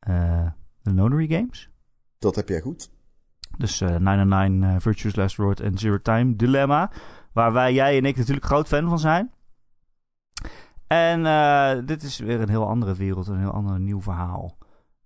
[0.00, 0.46] eh,
[0.82, 1.70] de Nonary Games.
[2.18, 2.90] Dat heb jij goed.
[3.58, 6.90] Dus eh 999, eh, Virtuous Last Word en Zero Time Dilemma.
[7.32, 9.30] Waar wij, jij en ik natuurlijk groot fan van zijn.
[10.92, 14.56] En eh, dit is weer een heel andere wereld, een heel ander nieuw verhaal.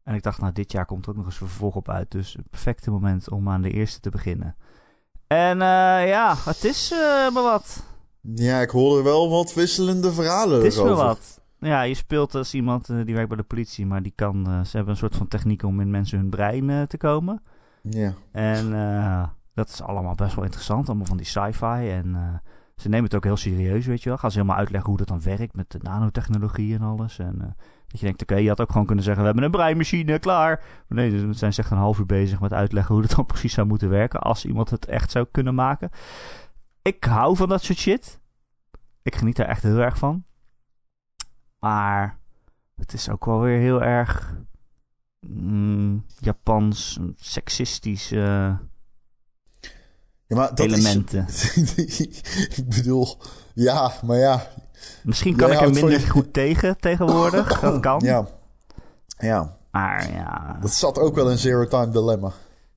[0.02, 2.10] En ik dacht, nou, dit jaar komt er ook nog eens een vervolg op uit.
[2.10, 4.56] Dus het perfecte moment om aan de eerste te beginnen.
[5.26, 6.98] En eh, ja, het is eh
[7.32, 7.84] maar wat.
[8.20, 11.04] Ja, ik hoorde wel wat wisselende verhalen Het is wel erover.
[11.04, 11.40] wat.
[11.58, 14.44] Ja, je speelt als iemand die werkt bij de politie, maar die kan.
[14.66, 17.42] ze hebben een soort van techniek om in mensen hun brein te komen.
[17.82, 18.12] Ja.
[18.32, 18.70] En
[19.54, 20.88] dat is allemaal best wel interessant.
[20.88, 21.88] Allemaal van die sci-fi.
[21.90, 22.40] En
[22.76, 24.18] ze nemen het ook heel serieus, weet je wel.
[24.18, 27.18] Gaan ze helemaal uitleggen hoe dat dan werkt met de nanotechnologie en alles.
[27.18, 27.48] En eh,
[27.86, 29.22] dat je denkt, oké, je had ook gewoon kunnen zeggen...
[29.22, 30.58] we hebben een breinmachine, klaar.
[30.88, 32.94] Maar nee, ze zijn echt een half uur bezig met uitleggen...
[32.94, 34.20] hoe dat dan precies zou moeten werken...
[34.20, 35.90] als iemand het echt zou kunnen maken.
[36.82, 38.20] Ik hou van dat soort shit.
[39.02, 40.24] Ik geniet daar echt heel erg van.
[41.58, 42.18] Maar
[42.76, 44.36] het is ook wel weer heel erg...
[45.26, 48.12] mm, Japans, seksistisch...
[48.12, 48.54] eh,
[50.26, 51.26] ja, maar dat elementen.
[51.26, 51.56] Is,
[52.58, 53.16] ik bedoel,
[53.54, 54.46] ja, maar ja.
[55.02, 57.60] Misschien kan Jij ik er minder je- goed tegen tegenwoordig.
[57.60, 58.00] Dat kan.
[58.04, 58.26] Ja.
[59.18, 62.32] Ja, Maar ja, dat zat ook wel in Zero Time Dilemma.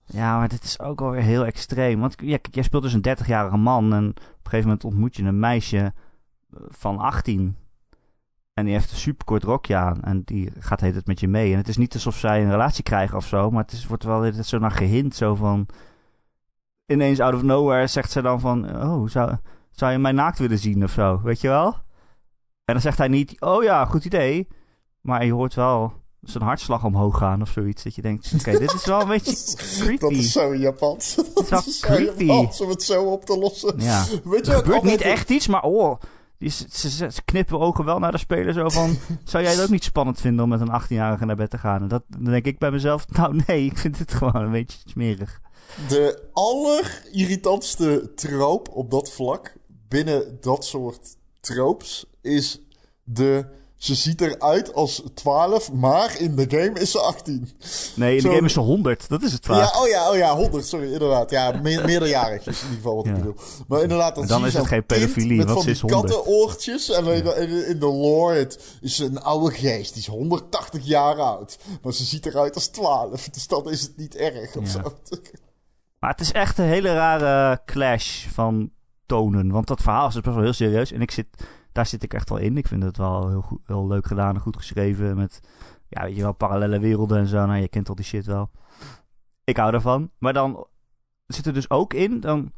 [0.05, 1.99] ja, maar dit is ook alweer heel extreem.
[1.99, 3.93] Want ja, kijk, jij speelt dus een 30-jarige man.
[3.93, 7.57] En op een gegeven moment ontmoet je een meisje eh, van 18.
[8.53, 10.01] En die heeft een superkort rokje aan.
[10.03, 11.51] En die gaat heet het met je mee.
[11.51, 13.51] En het is niet alsof zij een relatie krijgen of zo.
[13.51, 15.15] Maar het is, wordt wel zo naar gehind.
[15.15, 15.65] Zo van...
[16.87, 18.83] Ineens out of nowhere zegt ze dan van...
[18.83, 19.35] Oh, zou,
[19.71, 21.21] zou je mij naakt willen zien of zo?
[21.23, 21.67] Weet je wel?
[22.65, 23.41] En dan zegt hij niet...
[23.41, 24.47] Oh ja, goed idee.
[25.01, 27.83] Maar je hoort wel zijn hartslag omhoog gaan of zoiets.
[27.83, 28.33] Dat je denkt...
[28.39, 29.97] Oké, dit is wel een beetje creepy.
[29.97, 31.15] Dat is zo Japans.
[31.33, 32.23] Dat wel is zo creepy.
[32.23, 33.73] Japans om het zo op te lossen.
[33.77, 34.05] Ja.
[34.23, 35.99] Weet je Er gebeurt niet echt iets, maar oh...
[36.37, 38.97] Die, ze knippen ogen wel naar de speler zo van...
[39.23, 41.81] zou jij het ook niet spannend vinden om met een 18-jarige naar bed te gaan?
[41.81, 43.07] En dat, dan denk ik bij mezelf...
[43.09, 45.41] Nou nee, ik vind het gewoon een beetje smerig.
[45.87, 49.53] De allerirritantste troop op dat vlak
[49.87, 52.59] binnen dat soort tropes is
[53.03, 53.45] de.
[53.77, 57.49] Ze ziet eruit als 12, maar in de game is ze 18.
[57.95, 59.09] Nee, in Zo- de game is ze 100.
[59.09, 59.73] Dat is het vaak.
[59.73, 61.29] Ja, oh ja, oh ja, 100, sorry, inderdaad.
[61.29, 63.17] Ja, me meerderjarig is in ieder geval wat ik Ja.
[63.17, 63.35] bedoel.
[63.67, 66.13] Maar inderdaad, dan, dan is het geen pedofilie, want ze is die 100.
[66.13, 66.89] kattenoortjes.
[66.89, 71.15] En in, in, in de lore het is een oude geest, die is 180 jaar
[71.19, 71.57] oud.
[71.81, 74.69] Maar ze ziet eruit als 12, dus dan is het niet erg of Ja.
[74.71, 74.93] zo.
[75.99, 78.71] Maar het is echt een hele rare clash van
[79.05, 79.51] tonen.
[79.51, 80.91] Want dat verhaal is best wel heel serieus.
[80.91, 82.57] En ik zit, daar zit ik echt wel in.
[82.57, 85.15] Ik vind het wel heel, goed, heel leuk gedaan en goed geschreven.
[85.15, 85.39] Met,
[85.87, 87.45] ja, weet je wel, parallele werelden en zo.
[87.45, 88.51] Nou, je kent al die shit wel.
[89.43, 90.11] Ik hou daarvan.
[90.17, 90.67] Maar dan
[91.27, 92.51] zit er dus ook in, dan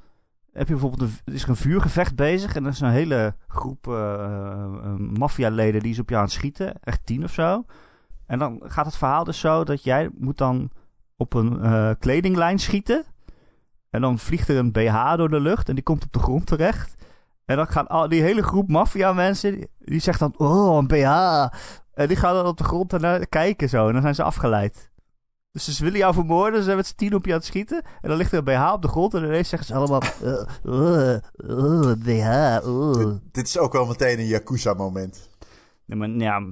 [0.52, 2.56] heb je bijvoorbeeld, een, is er een vuurgevecht bezig.
[2.56, 6.80] En er is een hele groep eh, maffialeden die is op jou aan het schieten.
[6.82, 7.66] Echt tien of zo.
[8.26, 10.72] En dan gaat het verhaal dus zo dat jij moet dan
[11.18, 13.06] op een kledinglijn schieten.
[13.90, 16.46] En dan vliegt er een BH door de lucht en die komt op de grond
[16.46, 16.96] terecht.
[17.46, 20.88] En dan gaan al die hele groep maffia mensen, die, die zegt dan, oh, een
[20.88, 21.48] BH.
[21.94, 23.88] En die gaan dan op de grond ernaar kijken zo.
[23.88, 24.90] En dan zijn ze afgeleid.
[25.52, 27.84] Dus ze willen jou vermoorden, ze met z'n tien op je aan het schieten.
[28.02, 30.44] En dan ligt er een BH op de grond en ineens zeggen ze allemaal, uh,
[30.64, 32.66] uh, uh, BH.
[32.98, 35.30] Dit, dit is ook wel meteen een Yakuza-moment.
[35.86, 36.44] Nee, maar ja...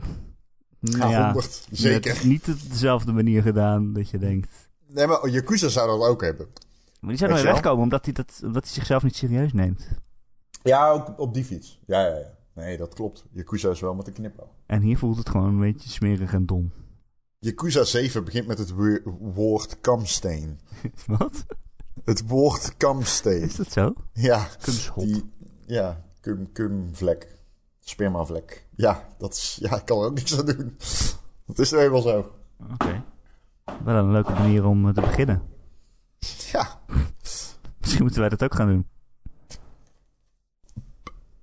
[0.79, 2.13] Ja, ja, 100, zeker.
[2.13, 4.69] Het niet op dezelfde manier gedaan dat je denkt.
[4.87, 6.47] Nee, maar Yakuza zou dat ook hebben.
[7.07, 9.87] Maar die zou nooit wegkomen omdat hij, dat, omdat hij zichzelf niet serieus neemt.
[10.63, 11.79] Ja, ook op die fiets.
[11.85, 12.35] Ja, ja, ja.
[12.53, 13.25] Nee, dat klopt.
[13.31, 14.47] Yakuza is wel met een knipoog.
[14.65, 16.71] En hier voelt het gewoon een beetje smerig en dom.
[17.39, 20.59] Yakuza 7 begint met het wo- woord kamsteen.
[21.17, 21.45] Wat?
[22.03, 23.41] Het woord kamsteen.
[23.41, 23.93] Is dat zo?
[24.13, 25.03] Ja, Kunstschot.
[25.03, 25.31] die...
[25.65, 27.37] Ja, cum, cumvlek.
[27.79, 28.67] Spermavlek.
[28.75, 29.57] Ja, dat is...
[29.61, 30.75] Ja, ik kan er ook niks aan doen.
[31.45, 32.31] Dat is nou eenmaal zo.
[32.73, 33.03] Oké.
[33.83, 35.41] Wel een leuke manier om eh, te beginnen.
[36.51, 36.67] Ja.
[37.79, 38.87] Misschien moeten wij dat ook gaan doen.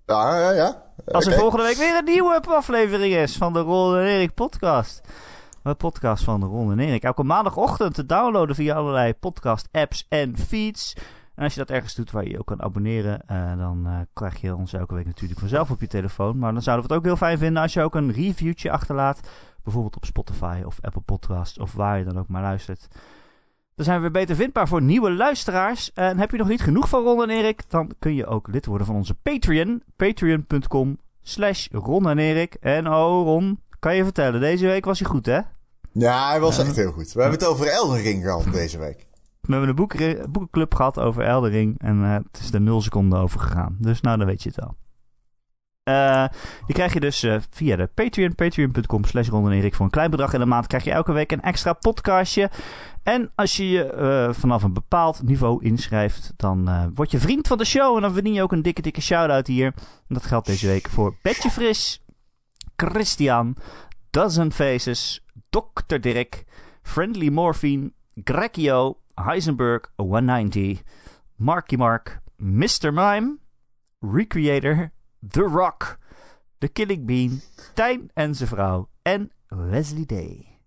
[0.07, 0.83] Ja, ja, ja.
[1.07, 5.01] Als er volgende week weer een nieuwe aflevering is van de Ron en Erik podcast.
[5.63, 7.03] De podcast van de Ron en Erik.
[7.03, 10.95] Elke maandagochtend te downloaden via allerlei podcast apps en feeds.
[11.35, 13.99] En als je dat ergens doet waar je je ook kan abonneren, eh, dan eh,
[14.13, 16.39] krijg je ons elke week natuurlijk vanzelf op je telefoon.
[16.39, 19.21] Maar dan zouden we het ook heel fijn vinden als je ook een reviewtje achterlaat.
[19.63, 22.89] Bijvoorbeeld op Spotify of Apple Podcast of waar je dan ook maar luistert.
[23.75, 25.93] Dan zijn we weer beter vindbaar voor nieuwe luisteraars.
[25.93, 28.67] En heb je nog niet genoeg van Ron en Erik, dan kun je ook lid
[28.67, 29.83] worden van onze Patreon.
[29.97, 32.55] Patreon.com slash Ron en Erik.
[32.61, 35.41] En oh Ron, kan je vertellen, deze week was hij goed hè?
[35.93, 37.13] Ja, hij was echt heel goed.
[37.13, 39.07] We hebben het over Elden Ring gehad deze week.
[39.41, 43.19] We hebben een boeken, boekenclub gehad over Eldering en eh, het is er nul seconden
[43.19, 43.77] over gegaan.
[43.81, 44.75] Dus nou, dan weet je het wel.
[45.85, 46.25] Eh,
[46.67, 49.75] die krijg je dus eh, via de Patreon, patreon.com slash Ron en Erik.
[49.75, 52.51] Voor een klein bedrag in de maand krijg je elke week een extra podcastje.
[53.03, 57.59] En als je je eh, vanaf een bepaald niveau inschrijft, dan word je vriend van
[57.59, 57.97] de show.
[57.97, 59.67] En dan verdien je ook een dikke, dikke shout-out hier.
[59.77, 62.03] En dat geldt deze week voor Betje Fris,
[62.77, 63.57] Christian,
[64.11, 65.97] Dozen Faces, Dr.
[66.01, 66.45] Dirk,
[66.83, 67.93] Friendly Morphine,
[68.25, 70.83] Grecchio, Heisenberg 190,
[71.37, 72.93] Marky Mark, Mr.
[72.93, 73.37] Mime,
[74.01, 74.93] Recreator,
[75.29, 75.99] The Rock,
[76.59, 77.41] The Killing Bean,
[77.75, 80.59] Tijn en zijn vrouw en Wesley Day.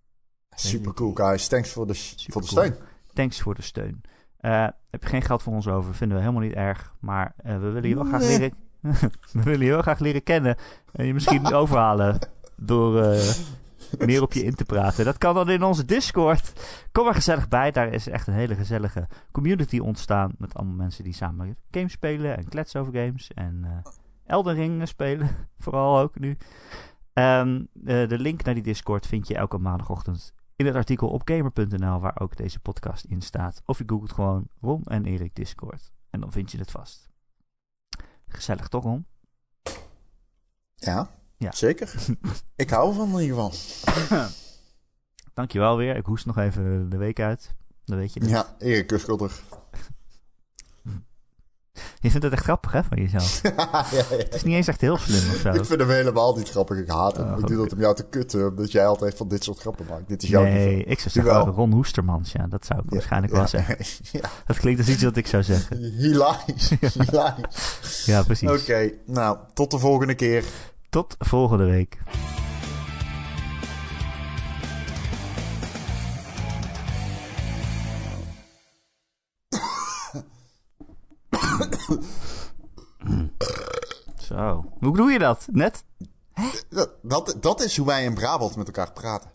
[0.49, 1.47] Super cool, guys.
[1.47, 2.47] Thanks voor de, voor de Supercool.
[2.47, 2.75] steun.
[3.13, 4.01] Thanks voor de steun.
[4.37, 6.95] Eh, heb je geen geld voor ons over, vinden we helemaal niet erg.
[6.99, 8.53] Maar eh, we willen je wel graag leren...
[9.31, 10.55] we willen je wel graag leren kennen.
[10.91, 12.19] En je misschien overhalen
[12.55, 13.33] door eh,
[13.99, 15.05] meer op je in te praten.
[15.05, 16.53] Dat kan dan in onze Discord.
[16.91, 17.71] Kom er gezellig bij.
[17.71, 20.31] Daar is echt een hele gezellige community ontstaan.
[20.37, 22.37] Met allemaal mensen die samen games spelen.
[22.37, 23.31] En kletsen over games.
[23.33, 23.83] En
[24.27, 25.29] Elden Ring spelen.
[25.59, 26.37] Vooral ook nu.
[27.13, 31.21] Ehm, eh, de link naar die Discord vind je elke maandagochtend in het artikel op
[31.25, 33.61] gamer.nl, waar ook deze podcast in staat.
[33.65, 35.91] Of je googelt gewoon Ron en Erik Discord.
[36.09, 37.09] En dan vind je het vast.
[38.27, 39.05] Gezellig toch, Ron?
[40.75, 41.51] Ja, Ja.
[41.51, 41.93] zeker.
[42.55, 44.29] ik hou ervan in ieder geval.
[45.33, 45.95] Dankjewel weer.
[45.95, 47.55] Ik hoest nog even de week uit.
[47.85, 48.29] Dan weet je het.
[48.29, 49.41] Ja, Erik Kuskelder.
[51.99, 53.41] Je vindt het echt grappig, hè, van jezelf.
[53.43, 54.03] ja, ja.
[54.17, 55.49] Het is niet eens echt heel slim of zo.
[55.49, 56.77] Ik vind hem helemaal niet grappig.
[56.77, 57.33] Ik haat hem.
[57.33, 59.85] Oh, ik doe dat om jou te kutten, omdat jij altijd van dit soort grappen
[59.89, 60.07] maakt.
[60.07, 60.91] Dit is jouw Nee, niveau.
[60.91, 61.53] ik zou zeggen.
[61.53, 62.31] Ron Hoestermans.
[62.31, 63.77] Ja, dat zou ik waarschijnlijk wel zeggen.
[64.21, 64.29] ja.
[64.45, 65.77] Dat klinkt als iets wat ik zou zeggen.
[66.01, 66.71] Hilarisch.
[66.93, 68.05] Hilarisch.
[68.05, 68.49] Ja, precies.
[68.49, 70.43] Oké, nou, tot de volgende keer.
[70.89, 71.97] Tot volgende week.
[84.27, 84.73] Zo.
[84.79, 85.47] Hoe doe je dat?
[85.51, 85.83] Net?
[86.69, 89.31] Dat, dat, dat is hoe wij in Brabant met elkaar praten.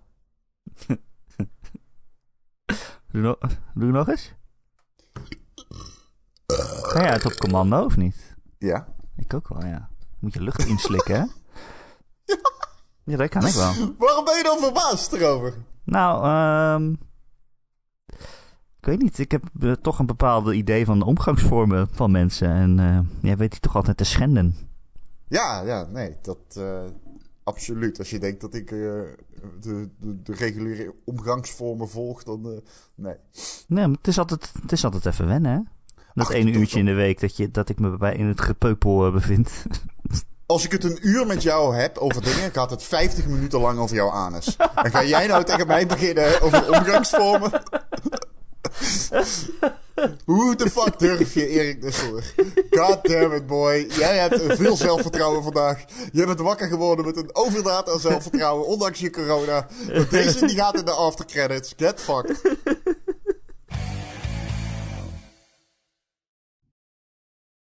[3.11, 3.39] Doe, no-
[3.75, 4.33] doe nog eens.
[6.83, 8.37] Kan jij het op commando of niet?
[8.59, 8.89] Ja.
[9.17, 9.89] Ik ook wel, ja.
[10.19, 11.25] Moet je lucht inslikken, hè?
[13.05, 13.73] Ja, dat kan ik wel.
[13.99, 15.55] Waarom ben je dan verbaasd erover?
[15.85, 16.95] Nou, ehm
[18.83, 19.19] ik weet niet.
[19.19, 22.49] Ik heb eh, toch een bepaalde idee van de omgangsvormen van mensen.
[22.49, 24.57] En eh, jij weet die toch altijd te schenden.
[25.29, 26.83] Ja, ja, nee, dat eh,
[27.45, 27.99] absoluut.
[27.99, 29.17] Als je denkt dat ik de,
[29.61, 32.63] de, de reguliere omgangsvormen volg, dan
[32.95, 33.17] nee.
[33.67, 35.61] Nee, maar het is altijd, het is altijd even wennen, hè?
[36.15, 38.27] Dat Ach, ene toch uurtje in de week dat, je, dat ik me bij in
[38.27, 39.51] het gepeupel bevind.
[40.47, 43.79] Als ik het een uur met jou heb over dingen, gaat het 50 minuten lang
[43.79, 44.57] over jouw anus.
[44.75, 47.63] En ga jij nou tegen mij beginnen over omgangsvormen?
[50.25, 52.35] Hoe de fuck durf je, Erik Dusseler?
[52.71, 53.87] God damn it, boy.
[53.89, 55.85] Jij hebt veel zelfvertrouwen vandaag.
[56.13, 59.67] Je bent wakker geworden met een overdaad aan zelfvertrouwen, ondanks je corona.
[60.11, 61.75] Deze die gaat in de aftercredits.
[61.77, 62.41] Get fucked.